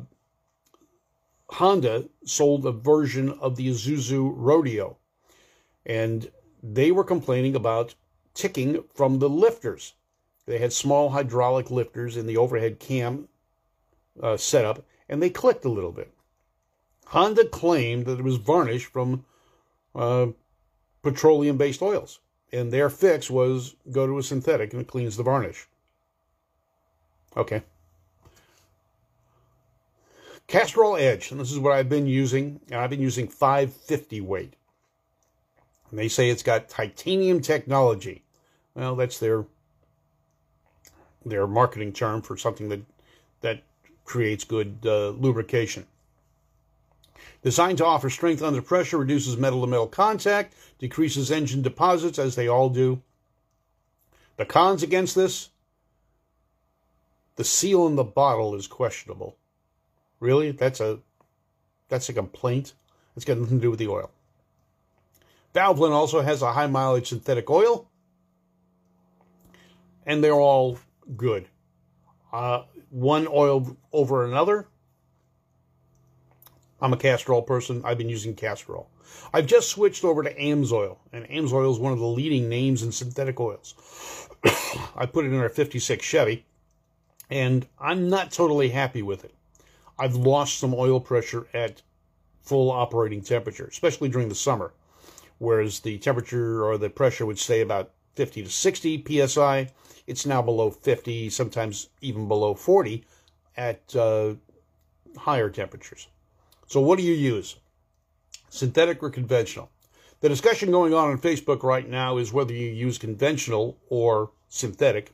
Honda 1.49 2.09
sold 2.25 2.65
a 2.65 2.71
version 2.71 3.29
of 3.29 3.55
the 3.55 3.67
Isuzu 3.67 4.33
Rodeo, 4.35 4.97
and 5.85 6.31
they 6.63 6.91
were 6.91 7.03
complaining 7.03 7.55
about 7.55 7.93
ticking 8.33 8.83
from 8.95 9.19
the 9.19 9.29
lifters. 9.29 9.93
They 10.47 10.57
had 10.57 10.73
small 10.73 11.09
hydraulic 11.09 11.69
lifters 11.69 12.17
in 12.17 12.25
the 12.25 12.37
overhead 12.37 12.79
cam 12.79 13.27
uh, 14.21 14.37
setup, 14.37 14.83
and 15.09 15.21
they 15.21 15.29
clicked 15.29 15.65
a 15.65 15.69
little 15.69 15.91
bit. 15.91 16.11
Honda 17.07 17.45
claimed 17.45 18.05
that 18.05 18.19
it 18.19 18.23
was 18.23 18.37
varnish 18.37 18.85
from 18.85 19.25
uh, 19.95 20.27
petroleum 21.01 21.57
based 21.57 21.81
oils, 21.81 22.19
and 22.51 22.71
their 22.71 22.89
fix 22.89 23.29
was 23.29 23.75
go 23.91 24.07
to 24.07 24.17
a 24.17 24.23
synthetic 24.23 24.73
and 24.73 24.81
it 24.81 24.87
cleans 24.87 25.17
the 25.17 25.23
varnish. 25.23 25.67
Okay. 27.35 27.63
Castrol 30.47 30.97
Edge, 30.97 31.31
and 31.31 31.39
this 31.39 31.51
is 31.51 31.59
what 31.59 31.73
I've 31.73 31.89
been 31.89 32.05
using, 32.05 32.59
I've 32.71 32.89
been 32.89 33.01
using 33.01 33.27
550 33.27 34.21
weight. 34.21 34.53
And 35.89 35.97
they 35.97 36.07
say 36.07 36.29
it's 36.29 36.43
got 36.43 36.69
titanium 36.69 37.41
technology. 37.41 38.23
Well, 38.75 38.95
that's 38.95 39.19
their 39.19 39.45
their 41.25 41.47
marketing 41.47 41.93
term 41.93 42.21
for 42.21 42.35
something 42.35 42.69
that 42.69 42.81
that 43.41 43.63
creates 44.05 44.43
good 44.43 44.79
uh, 44.85 45.09
lubrication. 45.09 45.85
Designed 47.41 47.77
to 47.79 47.85
offer 47.85 48.09
strength 48.09 48.41
under 48.41 48.61
pressure, 48.61 48.97
reduces 48.97 49.37
metal 49.37 49.61
to 49.61 49.67
metal 49.67 49.87
contact, 49.87 50.55
decreases 50.79 51.31
engine 51.31 51.61
deposits, 51.61 52.17
as 52.17 52.35
they 52.35 52.47
all 52.47 52.69
do. 52.69 53.01
The 54.37 54.45
cons 54.45 54.81
against 54.83 55.15
this 55.15 55.49
the 57.35 57.43
seal 57.43 57.87
in 57.87 57.95
the 57.95 58.03
bottle 58.03 58.55
is 58.55 58.67
questionable. 58.67 59.37
Really? 60.19 60.51
That's 60.51 60.79
a 60.79 60.99
that's 61.89 62.09
a 62.09 62.13
complaint. 62.13 62.73
It's 63.15 63.25
got 63.25 63.37
nothing 63.37 63.57
to 63.59 63.61
do 63.61 63.69
with 63.69 63.79
the 63.79 63.87
oil. 63.87 64.11
Valvoline 65.53 65.91
also 65.91 66.21
has 66.21 66.41
a 66.41 66.53
high 66.53 66.67
mileage 66.67 67.09
synthetic 67.09 67.49
oil, 67.49 67.87
and 70.05 70.23
they're 70.23 70.33
all 70.33 70.79
good. 71.15 71.47
Uh, 72.33 72.63
one 72.89 73.27
oil 73.27 73.77
over 73.93 74.25
another. 74.25 74.67
I'm 76.81 76.91
a 76.91 76.97
Castrol 76.97 77.43
person. 77.43 77.83
I've 77.85 77.99
been 77.99 78.09
using 78.09 78.33
Castrol. 78.33 78.89
I've 79.31 79.45
just 79.45 79.69
switched 79.69 80.03
over 80.03 80.23
to 80.23 80.33
Amsoil, 80.33 80.97
and 81.13 81.25
Amsoil 81.29 81.71
is 81.71 81.77
one 81.77 81.93
of 81.93 81.99
the 81.99 82.07
leading 82.07 82.49
names 82.49 82.81
in 82.81 82.91
synthetic 82.91 83.39
oils. 83.39 83.75
I 84.95 85.05
put 85.05 85.25
it 85.25 85.31
in 85.31 85.39
our 85.39 85.49
56 85.49 86.03
Chevy, 86.03 86.45
and 87.29 87.67
I'm 87.79 88.09
not 88.09 88.31
totally 88.31 88.69
happy 88.69 89.03
with 89.03 89.23
it. 89.23 89.33
I've 89.99 90.15
lost 90.15 90.57
some 90.57 90.73
oil 90.73 90.99
pressure 90.99 91.47
at 91.53 91.83
full 92.41 92.71
operating 92.71 93.21
temperature, 93.21 93.67
especially 93.67 94.09
during 94.09 94.29
the 94.29 94.35
summer, 94.35 94.73
whereas 95.37 95.81
the 95.81 95.99
temperature 95.99 96.65
or 96.65 96.79
the 96.79 96.89
pressure 96.89 97.27
would 97.27 97.39
stay 97.39 97.61
about 97.61 97.91
50 98.15 98.43
to 98.43 98.49
60 98.49 99.27
psi. 99.27 99.69
It's 100.05 100.25
now 100.25 100.41
below 100.41 100.69
50, 100.69 101.29
sometimes 101.29 101.89
even 102.01 102.27
below 102.27 102.53
40 102.53 103.03
at 103.55 103.95
uh, 103.95 104.35
higher 105.17 105.49
temperatures. 105.49 106.07
So, 106.67 106.81
what 106.81 106.97
do 106.97 107.03
you 107.03 107.13
use? 107.13 107.57
Synthetic 108.49 109.01
or 109.01 109.09
conventional? 109.09 109.69
The 110.21 110.29
discussion 110.29 110.71
going 110.71 110.93
on 110.93 111.09
on 111.09 111.17
Facebook 111.17 111.63
right 111.63 111.87
now 111.87 112.17
is 112.17 112.31
whether 112.31 112.53
you 112.53 112.69
use 112.69 112.97
conventional 112.97 113.77
or 113.89 114.31
synthetic 114.47 115.11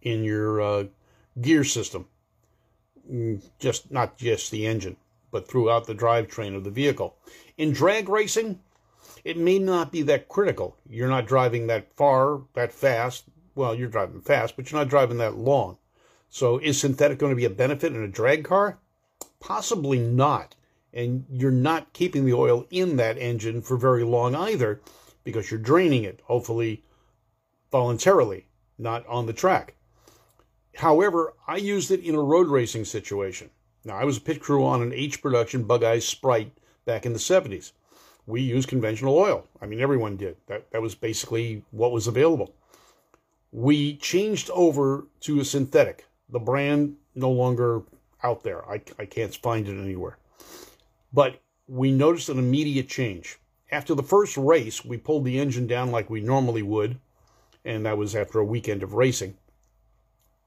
in 0.00 0.24
your 0.24 0.60
uh, 0.60 0.84
gear 1.40 1.64
system. 1.64 2.06
Mm, 3.10 3.42
just 3.58 3.90
not 3.90 4.16
just 4.16 4.50
the 4.50 4.66
engine, 4.66 4.96
but 5.30 5.46
throughout 5.46 5.86
the 5.86 5.94
drivetrain 5.94 6.56
of 6.56 6.64
the 6.64 6.70
vehicle. 6.70 7.16
In 7.58 7.72
drag 7.72 8.08
racing, 8.08 8.60
it 9.24 9.38
may 9.38 9.58
not 9.58 9.90
be 9.90 10.02
that 10.02 10.28
critical. 10.28 10.76
You're 10.88 11.08
not 11.08 11.26
driving 11.26 11.66
that 11.66 11.92
far, 11.96 12.42
that 12.54 12.72
fast. 12.72 13.24
Well, 13.54 13.74
you're 13.74 13.88
driving 13.88 14.20
fast, 14.20 14.54
but 14.56 14.70
you're 14.70 14.80
not 14.80 14.90
driving 14.90 15.18
that 15.18 15.36
long. 15.36 15.78
So 16.28 16.58
is 16.58 16.78
synthetic 16.78 17.18
going 17.18 17.32
to 17.32 17.36
be 17.36 17.44
a 17.44 17.50
benefit 17.50 17.94
in 17.94 18.02
a 18.02 18.08
drag 18.08 18.44
car? 18.44 18.78
Possibly 19.40 19.98
not. 19.98 20.56
And 20.92 21.24
you're 21.30 21.50
not 21.50 21.92
keeping 21.92 22.24
the 22.24 22.34
oil 22.34 22.66
in 22.70 22.96
that 22.96 23.18
engine 23.18 23.62
for 23.62 23.76
very 23.76 24.04
long 24.04 24.34
either 24.34 24.80
because 25.24 25.50
you're 25.50 25.60
draining 25.60 26.04
it, 26.04 26.20
hopefully 26.24 26.84
voluntarily, 27.72 28.46
not 28.78 29.06
on 29.06 29.26
the 29.26 29.32
track. 29.32 29.74
However, 30.76 31.34
I 31.46 31.56
used 31.56 31.90
it 31.90 32.00
in 32.00 32.14
a 32.14 32.20
road 32.20 32.48
racing 32.48 32.84
situation. 32.84 33.50
Now, 33.84 33.96
I 33.96 34.04
was 34.04 34.16
a 34.16 34.20
pit 34.20 34.40
crew 34.40 34.64
on 34.64 34.82
an 34.82 34.92
H 34.92 35.22
production 35.22 35.64
Bug 35.64 35.84
Eyes 35.84 36.06
Sprite 36.06 36.52
back 36.84 37.06
in 37.06 37.12
the 37.12 37.18
70s. 37.18 37.72
We 38.26 38.40
used 38.40 38.68
conventional 38.68 39.18
oil. 39.18 39.46
I 39.60 39.66
mean, 39.66 39.80
everyone 39.80 40.16
did. 40.16 40.36
That, 40.46 40.70
that 40.70 40.82
was 40.82 40.94
basically 40.94 41.64
what 41.70 41.92
was 41.92 42.06
available. 42.06 42.54
We 43.52 43.96
changed 43.96 44.50
over 44.50 45.06
to 45.20 45.40
a 45.40 45.44
synthetic. 45.44 46.06
The 46.28 46.38
brand 46.38 46.96
no 47.14 47.30
longer 47.30 47.82
out 48.22 48.42
there. 48.42 48.68
I, 48.68 48.80
I 48.98 49.04
can't 49.04 49.34
find 49.36 49.68
it 49.68 49.78
anywhere. 49.78 50.18
But 51.12 51.40
we 51.68 51.92
noticed 51.92 52.28
an 52.28 52.38
immediate 52.38 52.88
change. 52.88 53.38
After 53.70 53.94
the 53.94 54.02
first 54.02 54.36
race, 54.36 54.84
we 54.84 54.96
pulled 54.96 55.24
the 55.24 55.38
engine 55.38 55.66
down 55.66 55.90
like 55.90 56.10
we 56.10 56.20
normally 56.20 56.62
would, 56.62 56.98
and 57.64 57.84
that 57.86 57.98
was 57.98 58.16
after 58.16 58.38
a 58.38 58.44
weekend 58.44 58.82
of 58.82 58.94
racing, 58.94 59.36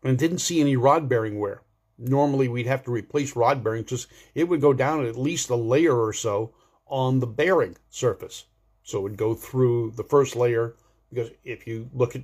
and 0.03 0.17
didn't 0.17 0.39
see 0.39 0.61
any 0.61 0.75
rod 0.75 1.07
bearing 1.07 1.39
wear. 1.39 1.61
Normally, 1.97 2.47
we'd 2.47 2.67
have 2.67 2.83
to 2.85 2.91
replace 2.91 3.35
rod 3.35 3.63
bearings, 3.63 4.07
it 4.35 4.45
would 4.45 4.61
go 4.61 4.73
down 4.73 5.05
at 5.05 5.17
least 5.17 5.49
a 5.49 5.55
layer 5.55 5.99
or 5.99 6.13
so 6.13 6.53
on 6.89 7.19
the 7.19 7.27
bearing 7.27 7.77
surface. 7.89 8.45
So 8.83 8.99
it 8.99 9.03
would 9.03 9.17
go 9.17 9.33
through 9.33 9.91
the 9.91 10.03
first 10.03 10.35
layer, 10.35 10.75
because 11.09 11.31
if 11.43 11.67
you 11.67 11.89
look 11.93 12.15
at 12.15 12.23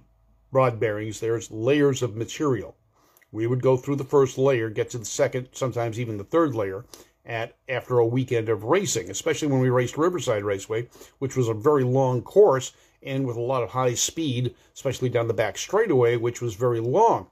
rod 0.51 0.79
bearings, 0.79 1.19
there's 1.19 1.51
layers 1.51 2.01
of 2.01 2.15
material. 2.15 2.75
We 3.31 3.47
would 3.47 3.61
go 3.61 3.75
through 3.77 3.95
the 3.97 4.03
first 4.03 4.37
layer, 4.37 4.69
get 4.69 4.91
to 4.91 4.97
the 4.99 5.05
second, 5.05 5.49
sometimes 5.53 5.99
even 5.99 6.17
the 6.17 6.23
third 6.23 6.53
layer, 6.53 6.85
at 7.25 7.55
after 7.69 7.97
a 7.99 8.05
weekend 8.05 8.49
of 8.49 8.65
racing, 8.65 9.09
especially 9.09 9.47
when 9.47 9.61
we 9.61 9.69
raced 9.69 9.97
Riverside 9.97 10.43
Raceway, 10.43 10.89
which 11.19 11.35
was 11.35 11.47
a 11.47 11.53
very 11.53 11.83
long 11.83 12.21
course 12.21 12.73
and 13.01 13.25
with 13.25 13.37
a 13.37 13.41
lot 13.41 13.63
of 13.63 13.69
high 13.69 13.93
speed, 13.93 14.55
especially 14.73 15.09
down 15.09 15.27
the 15.27 15.33
back 15.33 15.57
straightaway, 15.57 16.15
which 16.17 16.41
was 16.41 16.55
very 16.55 16.79
long. 16.79 17.27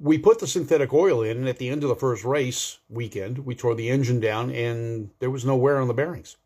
We 0.00 0.16
put 0.16 0.38
the 0.38 0.46
synthetic 0.46 0.92
oil 0.92 1.22
in, 1.22 1.38
and 1.38 1.48
at 1.48 1.58
the 1.58 1.68
end 1.68 1.82
of 1.82 1.88
the 1.88 1.96
first 1.96 2.24
race 2.24 2.78
weekend, 2.88 3.38
we 3.38 3.56
tore 3.56 3.74
the 3.74 3.90
engine 3.90 4.20
down, 4.20 4.50
and 4.50 5.10
there 5.18 5.30
was 5.30 5.44
no 5.44 5.56
wear 5.56 5.80
on 5.80 5.88
the 5.88 5.94
bearings. 5.94 6.36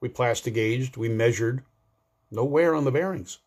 We 0.00 0.08
plastic 0.08 0.54
gauged, 0.54 0.96
we 0.96 1.08
measured, 1.08 1.62
no 2.30 2.44
wear 2.44 2.74
on 2.74 2.84
the 2.84 2.90
bearings. 2.90 3.38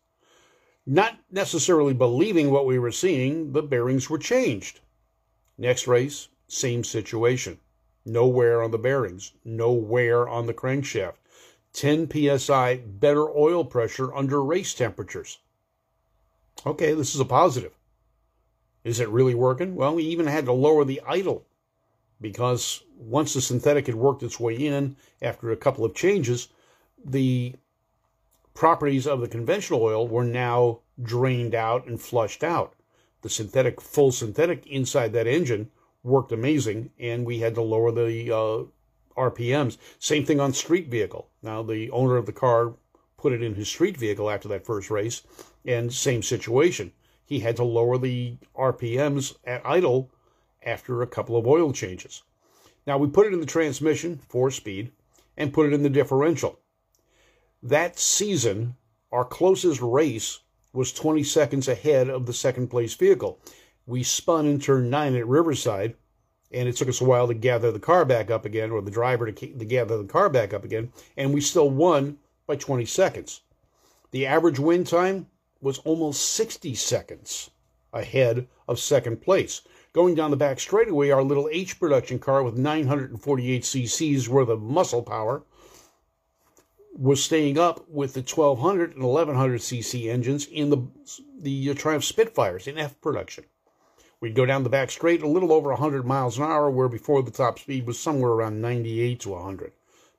Not 0.86 1.18
necessarily 1.30 1.92
believing 1.92 2.50
what 2.50 2.64
we 2.64 2.78
were 2.78 2.90
seeing, 2.90 3.52
the 3.52 3.62
bearings 3.62 4.08
were 4.08 4.18
changed. 4.18 4.80
Next 5.58 5.86
race, 5.86 6.28
same 6.48 6.82
situation. 6.82 7.60
No 8.06 8.26
wear 8.26 8.62
on 8.62 8.70
the 8.70 8.78
bearings, 8.78 9.32
no 9.44 9.72
wear 9.72 10.26
on 10.26 10.46
the 10.46 10.54
crankshaft. 10.54 11.16
10 11.74 12.08
psi 12.38 12.76
better 12.78 13.28
oil 13.28 13.64
pressure 13.64 14.14
under 14.14 14.42
race 14.42 14.72
temperatures. 14.72 15.38
Okay, 16.64 16.94
this 16.94 17.14
is 17.14 17.20
a 17.20 17.26
positive. 17.26 17.72
Is 18.84 19.00
it 19.00 19.08
really 19.08 19.34
working? 19.34 19.74
Well, 19.74 19.94
we 19.94 20.04
even 20.04 20.26
had 20.26 20.46
to 20.46 20.52
lower 20.52 20.84
the 20.84 21.02
idle 21.06 21.46
because 22.20 22.82
once 22.96 23.34
the 23.34 23.40
synthetic 23.40 23.86
had 23.86 23.94
worked 23.94 24.22
its 24.22 24.38
way 24.38 24.54
in 24.54 24.96
after 25.22 25.50
a 25.50 25.56
couple 25.56 25.84
of 25.84 25.94
changes, 25.94 26.48
the 27.04 27.54
properties 28.54 29.06
of 29.06 29.20
the 29.20 29.28
conventional 29.28 29.82
oil 29.82 30.06
were 30.06 30.24
now 30.24 30.80
drained 31.02 31.54
out 31.54 31.86
and 31.86 32.00
flushed 32.00 32.44
out. 32.44 32.74
The 33.22 33.30
synthetic, 33.30 33.80
full 33.80 34.12
synthetic 34.12 34.66
inside 34.66 35.12
that 35.12 35.26
engine 35.26 35.70
worked 36.02 36.32
amazing, 36.32 36.90
and 36.98 37.26
we 37.26 37.38
had 37.38 37.54
to 37.54 37.62
lower 37.62 37.92
the 37.92 38.30
uh, 38.30 38.64
RPMs. 39.20 39.76
Same 39.98 40.24
thing 40.24 40.40
on 40.40 40.52
street 40.52 40.88
vehicle. 40.88 41.28
Now, 41.42 41.62
the 41.62 41.90
owner 41.90 42.16
of 42.16 42.26
the 42.26 42.32
car 42.32 42.74
put 43.18 43.32
it 43.32 43.42
in 43.42 43.54
his 43.54 43.68
street 43.68 43.96
vehicle 43.96 44.30
after 44.30 44.48
that 44.48 44.64
first 44.64 44.90
race, 44.90 45.22
and 45.66 45.92
same 45.92 46.22
situation. 46.22 46.92
He 47.30 47.38
had 47.38 47.54
to 47.56 47.64
lower 47.64 47.96
the 47.96 48.38
RPMs 48.56 49.36
at 49.44 49.64
idle 49.64 50.10
after 50.64 51.00
a 51.00 51.06
couple 51.06 51.36
of 51.36 51.46
oil 51.46 51.72
changes. 51.72 52.24
Now, 52.88 52.98
we 52.98 53.06
put 53.06 53.28
it 53.28 53.32
in 53.32 53.38
the 53.38 53.46
transmission, 53.46 54.18
four 54.28 54.50
speed, 54.50 54.90
and 55.36 55.52
put 55.52 55.66
it 55.66 55.72
in 55.72 55.84
the 55.84 55.88
differential. 55.88 56.58
That 57.62 58.00
season, 58.00 58.74
our 59.12 59.24
closest 59.24 59.80
race 59.80 60.40
was 60.72 60.92
20 60.92 61.22
seconds 61.22 61.68
ahead 61.68 62.08
of 62.10 62.26
the 62.26 62.32
second 62.32 62.66
place 62.66 62.94
vehicle 62.94 63.40
we 63.86 64.02
spun 64.02 64.46
in 64.46 64.58
turn 64.58 64.90
nine 64.90 65.14
at 65.14 65.26
Riverside, 65.26 65.94
and 66.50 66.68
it 66.68 66.76
took 66.76 66.88
us 66.88 67.00
a 67.00 67.04
while 67.04 67.28
to 67.28 67.34
gather 67.34 67.70
the 67.70 67.78
car 67.78 68.04
back 68.04 68.28
up 68.28 68.44
again, 68.44 68.72
or 68.72 68.82
the 68.82 68.90
driver 68.90 69.30
to, 69.30 69.32
to 69.32 69.64
gather 69.64 69.98
the 69.98 70.08
car 70.08 70.28
back 70.28 70.52
up 70.52 70.64
again, 70.64 70.92
and 71.16 71.32
we 71.32 71.40
still 71.40 71.70
won 71.70 72.18
by 72.46 72.56
20 72.56 72.84
seconds. 72.86 73.42
The 74.10 74.26
average 74.26 74.58
win 74.58 74.82
time 74.82 75.26
was 75.60 75.78
almost 75.80 76.30
60 76.32 76.74
seconds 76.74 77.50
ahead 77.92 78.48
of 78.68 78.78
second 78.78 79.20
place. 79.20 79.62
Going 79.92 80.14
down 80.14 80.30
the 80.30 80.36
back 80.36 80.60
straightaway, 80.60 81.10
our 81.10 81.22
little 81.22 81.48
H 81.50 81.78
production 81.80 82.18
car 82.18 82.42
with 82.42 82.56
948 82.56 83.62
cc's 83.62 84.28
worth 84.28 84.48
of 84.48 84.62
muscle 84.62 85.02
power 85.02 85.42
was 86.92 87.22
staying 87.22 87.58
up 87.58 87.88
with 87.88 88.14
the 88.14 88.20
1200 88.20 88.94
and 88.94 89.02
1100 89.02 89.60
cc 89.60 90.10
engines 90.10 90.46
in 90.46 90.70
the 90.70 90.86
the 91.40 91.74
Triumph 91.74 92.04
Spitfires 92.04 92.66
in 92.66 92.78
F 92.78 93.00
production. 93.00 93.44
We'd 94.20 94.34
go 94.34 94.44
down 94.44 94.64
the 94.64 94.68
back 94.68 94.90
straight 94.90 95.22
a 95.22 95.28
little 95.28 95.52
over 95.52 95.70
100 95.70 96.04
miles 96.04 96.36
an 96.36 96.44
hour, 96.44 96.70
where 96.70 96.88
before 96.88 97.22
the 97.22 97.30
top 97.30 97.58
speed 97.58 97.86
was 97.86 97.98
somewhere 97.98 98.32
around 98.32 98.60
98 98.60 99.20
to 99.20 99.30
100. 99.30 99.72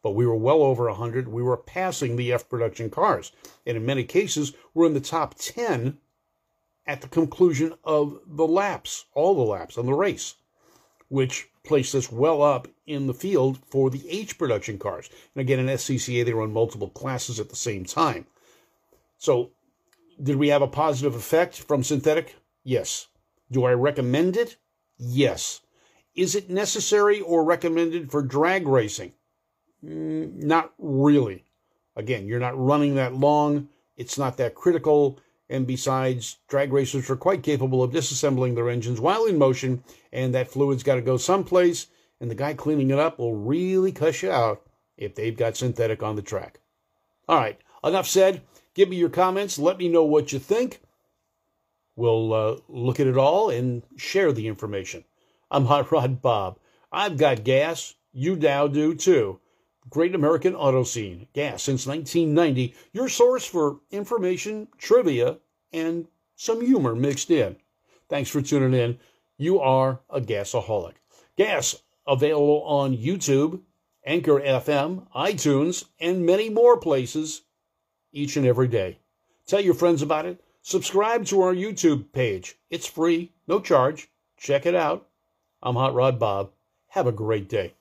But 0.04 0.12
we 0.12 0.26
were 0.26 0.36
well 0.36 0.64
over 0.64 0.86
100. 0.88 1.28
We 1.28 1.44
were 1.44 1.58
passing 1.58 2.16
the 2.16 2.34
F 2.34 2.50
production 2.50 2.90
cars. 2.90 3.32
And 3.66 3.78
in 3.78 3.86
many 3.86 4.04
cases, 4.04 4.54
we're 4.74 4.88
in 4.88 4.94
the 4.94 5.00
top 5.00 5.36
10 5.36 5.98
at 6.88 7.02
the 7.02 7.08
conclusion 7.08 7.74
of 7.84 8.20
the 8.26 8.48
laps, 8.48 9.06
all 9.14 9.36
the 9.36 9.42
laps 9.42 9.78
on 9.78 9.86
the 9.86 9.94
race, 9.94 10.36
which 11.10 11.48
placed 11.64 11.94
us 11.94 12.12
well 12.12 12.42
up 12.42 12.68
in 12.88 13.08
the 13.08 13.14
field 13.14 13.60
for 13.68 13.90
the 13.90 14.10
H 14.10 14.38
production 14.38 14.80
cars. 14.80 15.10
And 15.36 15.42
again, 15.42 15.60
in 15.60 15.68
SCCA, 15.68 16.26
they 16.26 16.34
run 16.34 16.52
multiple 16.52 16.90
classes 16.90 17.40
at 17.40 17.50
the 17.50 17.56
same 17.56 17.86
time. 17.86 18.26
So, 19.18 19.52
did 20.22 20.38
we 20.38 20.50
have 20.50 20.62
a 20.62 20.68
positive 20.68 21.16
effect 21.16 21.60
from 21.60 21.84
synthetic? 21.84 22.36
Yes. 22.64 23.08
Do 23.52 23.66
I 23.66 23.74
recommend 23.74 24.38
it? 24.38 24.58
Yes. 24.98 25.62
Is 26.16 26.36
it 26.36 26.50
necessary 26.50 27.22
or 27.22 27.44
recommended 27.44 28.12
for 28.12 28.22
drag 28.22 28.68
racing? 28.68 29.14
Mm, 29.86 30.44
not 30.44 30.74
really. 30.78 31.46
Again, 31.96 32.26
you're 32.26 32.39
not 32.39 32.58
running 32.58 32.96
that 32.96 33.15
long, 33.15 33.70
it's 33.98 34.17
not 34.17 34.38
that 34.38 34.56
critical, 34.56 35.20
and 35.50 35.67
besides, 35.67 36.38
drag 36.48 36.72
racers 36.72 37.10
are 37.10 37.17
quite 37.17 37.44
capable 37.44 37.84
of 37.84 37.91
disassembling 37.91 38.56
their 38.56 38.70
engines 38.70 39.02
while 39.02 39.26
in 39.26 39.38
motion, 39.38 39.84
and 40.13 40.34
that 40.34 40.48
fluid's 40.48 40.84
got 40.84 40.96
to 40.96 41.02
go 41.02 41.17
someplace, 41.17 41.88
and 42.19 42.32
the 42.32 42.36
guy 42.36 42.54
cleaning 42.54 42.92
it 42.92 43.00
up 43.00 43.19
will 43.19 43.36
really 43.36 43.92
cuss 43.92 44.21
you 44.21 44.32
out 44.32 44.62
if 44.98 45.15
they've 45.15 45.36
got 45.36 45.58
synthetic 45.58 46.02
on 46.02 46.15
the 46.15 46.21
track. 46.21 46.60
All 47.27 47.38
right, 47.38 47.60
enough 47.84 48.08
said. 48.08 48.42
Give 48.73 48.88
me 48.88 48.96
your 48.96 49.10
comments. 49.10 49.60
Let 49.60 49.77
me 49.77 49.90
know 49.90 50.06
what 50.06 50.32
you 50.32 50.40
think. 50.40 50.82
We'll 51.98 52.34
uh, 52.34 52.58
look 52.69 53.02
at 53.02 53.08
it 53.08 53.17
all 53.17 53.50
and 53.50 53.84
share 53.98 54.32
the 54.32 54.48
information. 54.48 55.04
I'm 55.50 55.65
Hot 55.65 55.92
Rod 55.92 56.21
Bob. 56.21 56.58
I've 56.92 57.17
got 57.17 57.44
gas. 57.44 57.96
You 58.13 58.38
now 58.38 58.67
do 58.67 58.96
too. 58.96 59.42
Great 59.90 60.15
American 60.15 60.56
Auto 60.56 60.84
Scene. 60.84 61.27
Gas 61.34 61.63
since 61.63 61.88
1990. 61.88 62.75
Your 62.94 63.10
source 63.10 63.46
for 63.46 63.79
information, 63.90 64.67
trivia, 64.77 65.40
and 65.73 66.08
some 66.36 66.62
humor 66.62 66.96
mixed 66.96 67.32
in. 67.32 67.56
Thanks 68.10 68.29
for 68.29 68.42
tuning 68.42 68.79
in. 68.79 69.00
You 69.38 69.60
are 69.60 70.02
a 70.10 70.21
gasaholic. 70.21 70.94
Gas 71.38 71.82
available 72.06 72.63
on 72.63 72.96
YouTube, 72.96 73.62
Anchor 74.06 74.40
FM, 74.40 75.08
iTunes, 75.15 75.86
and 76.00 76.25
many 76.25 76.50
more 76.50 76.77
places 76.77 77.44
each 78.12 78.38
and 78.38 78.46
every 78.46 78.67
day. 78.67 79.00
Tell 79.48 79.62
your 79.62 79.73
friends 79.73 80.02
about 80.02 80.25
it. 80.25 80.44
Subscribe 80.62 81.25
to 81.25 81.42
our 81.42 81.54
YouTube 81.54 82.12
page. 82.12 82.58
It's 82.69 82.86
free, 82.86 83.32
no 83.48 83.60
charge. 83.60 84.10
Check 84.38 84.65
it 84.65 84.75
out. 84.75 85.08
I'm 85.62 85.75
Hot 85.75 85.94
Rod 85.94 86.19
Bob. 86.19 86.52
Have 86.90 87.08
a 87.08 87.12
great 87.12 87.50
day. 87.50 87.73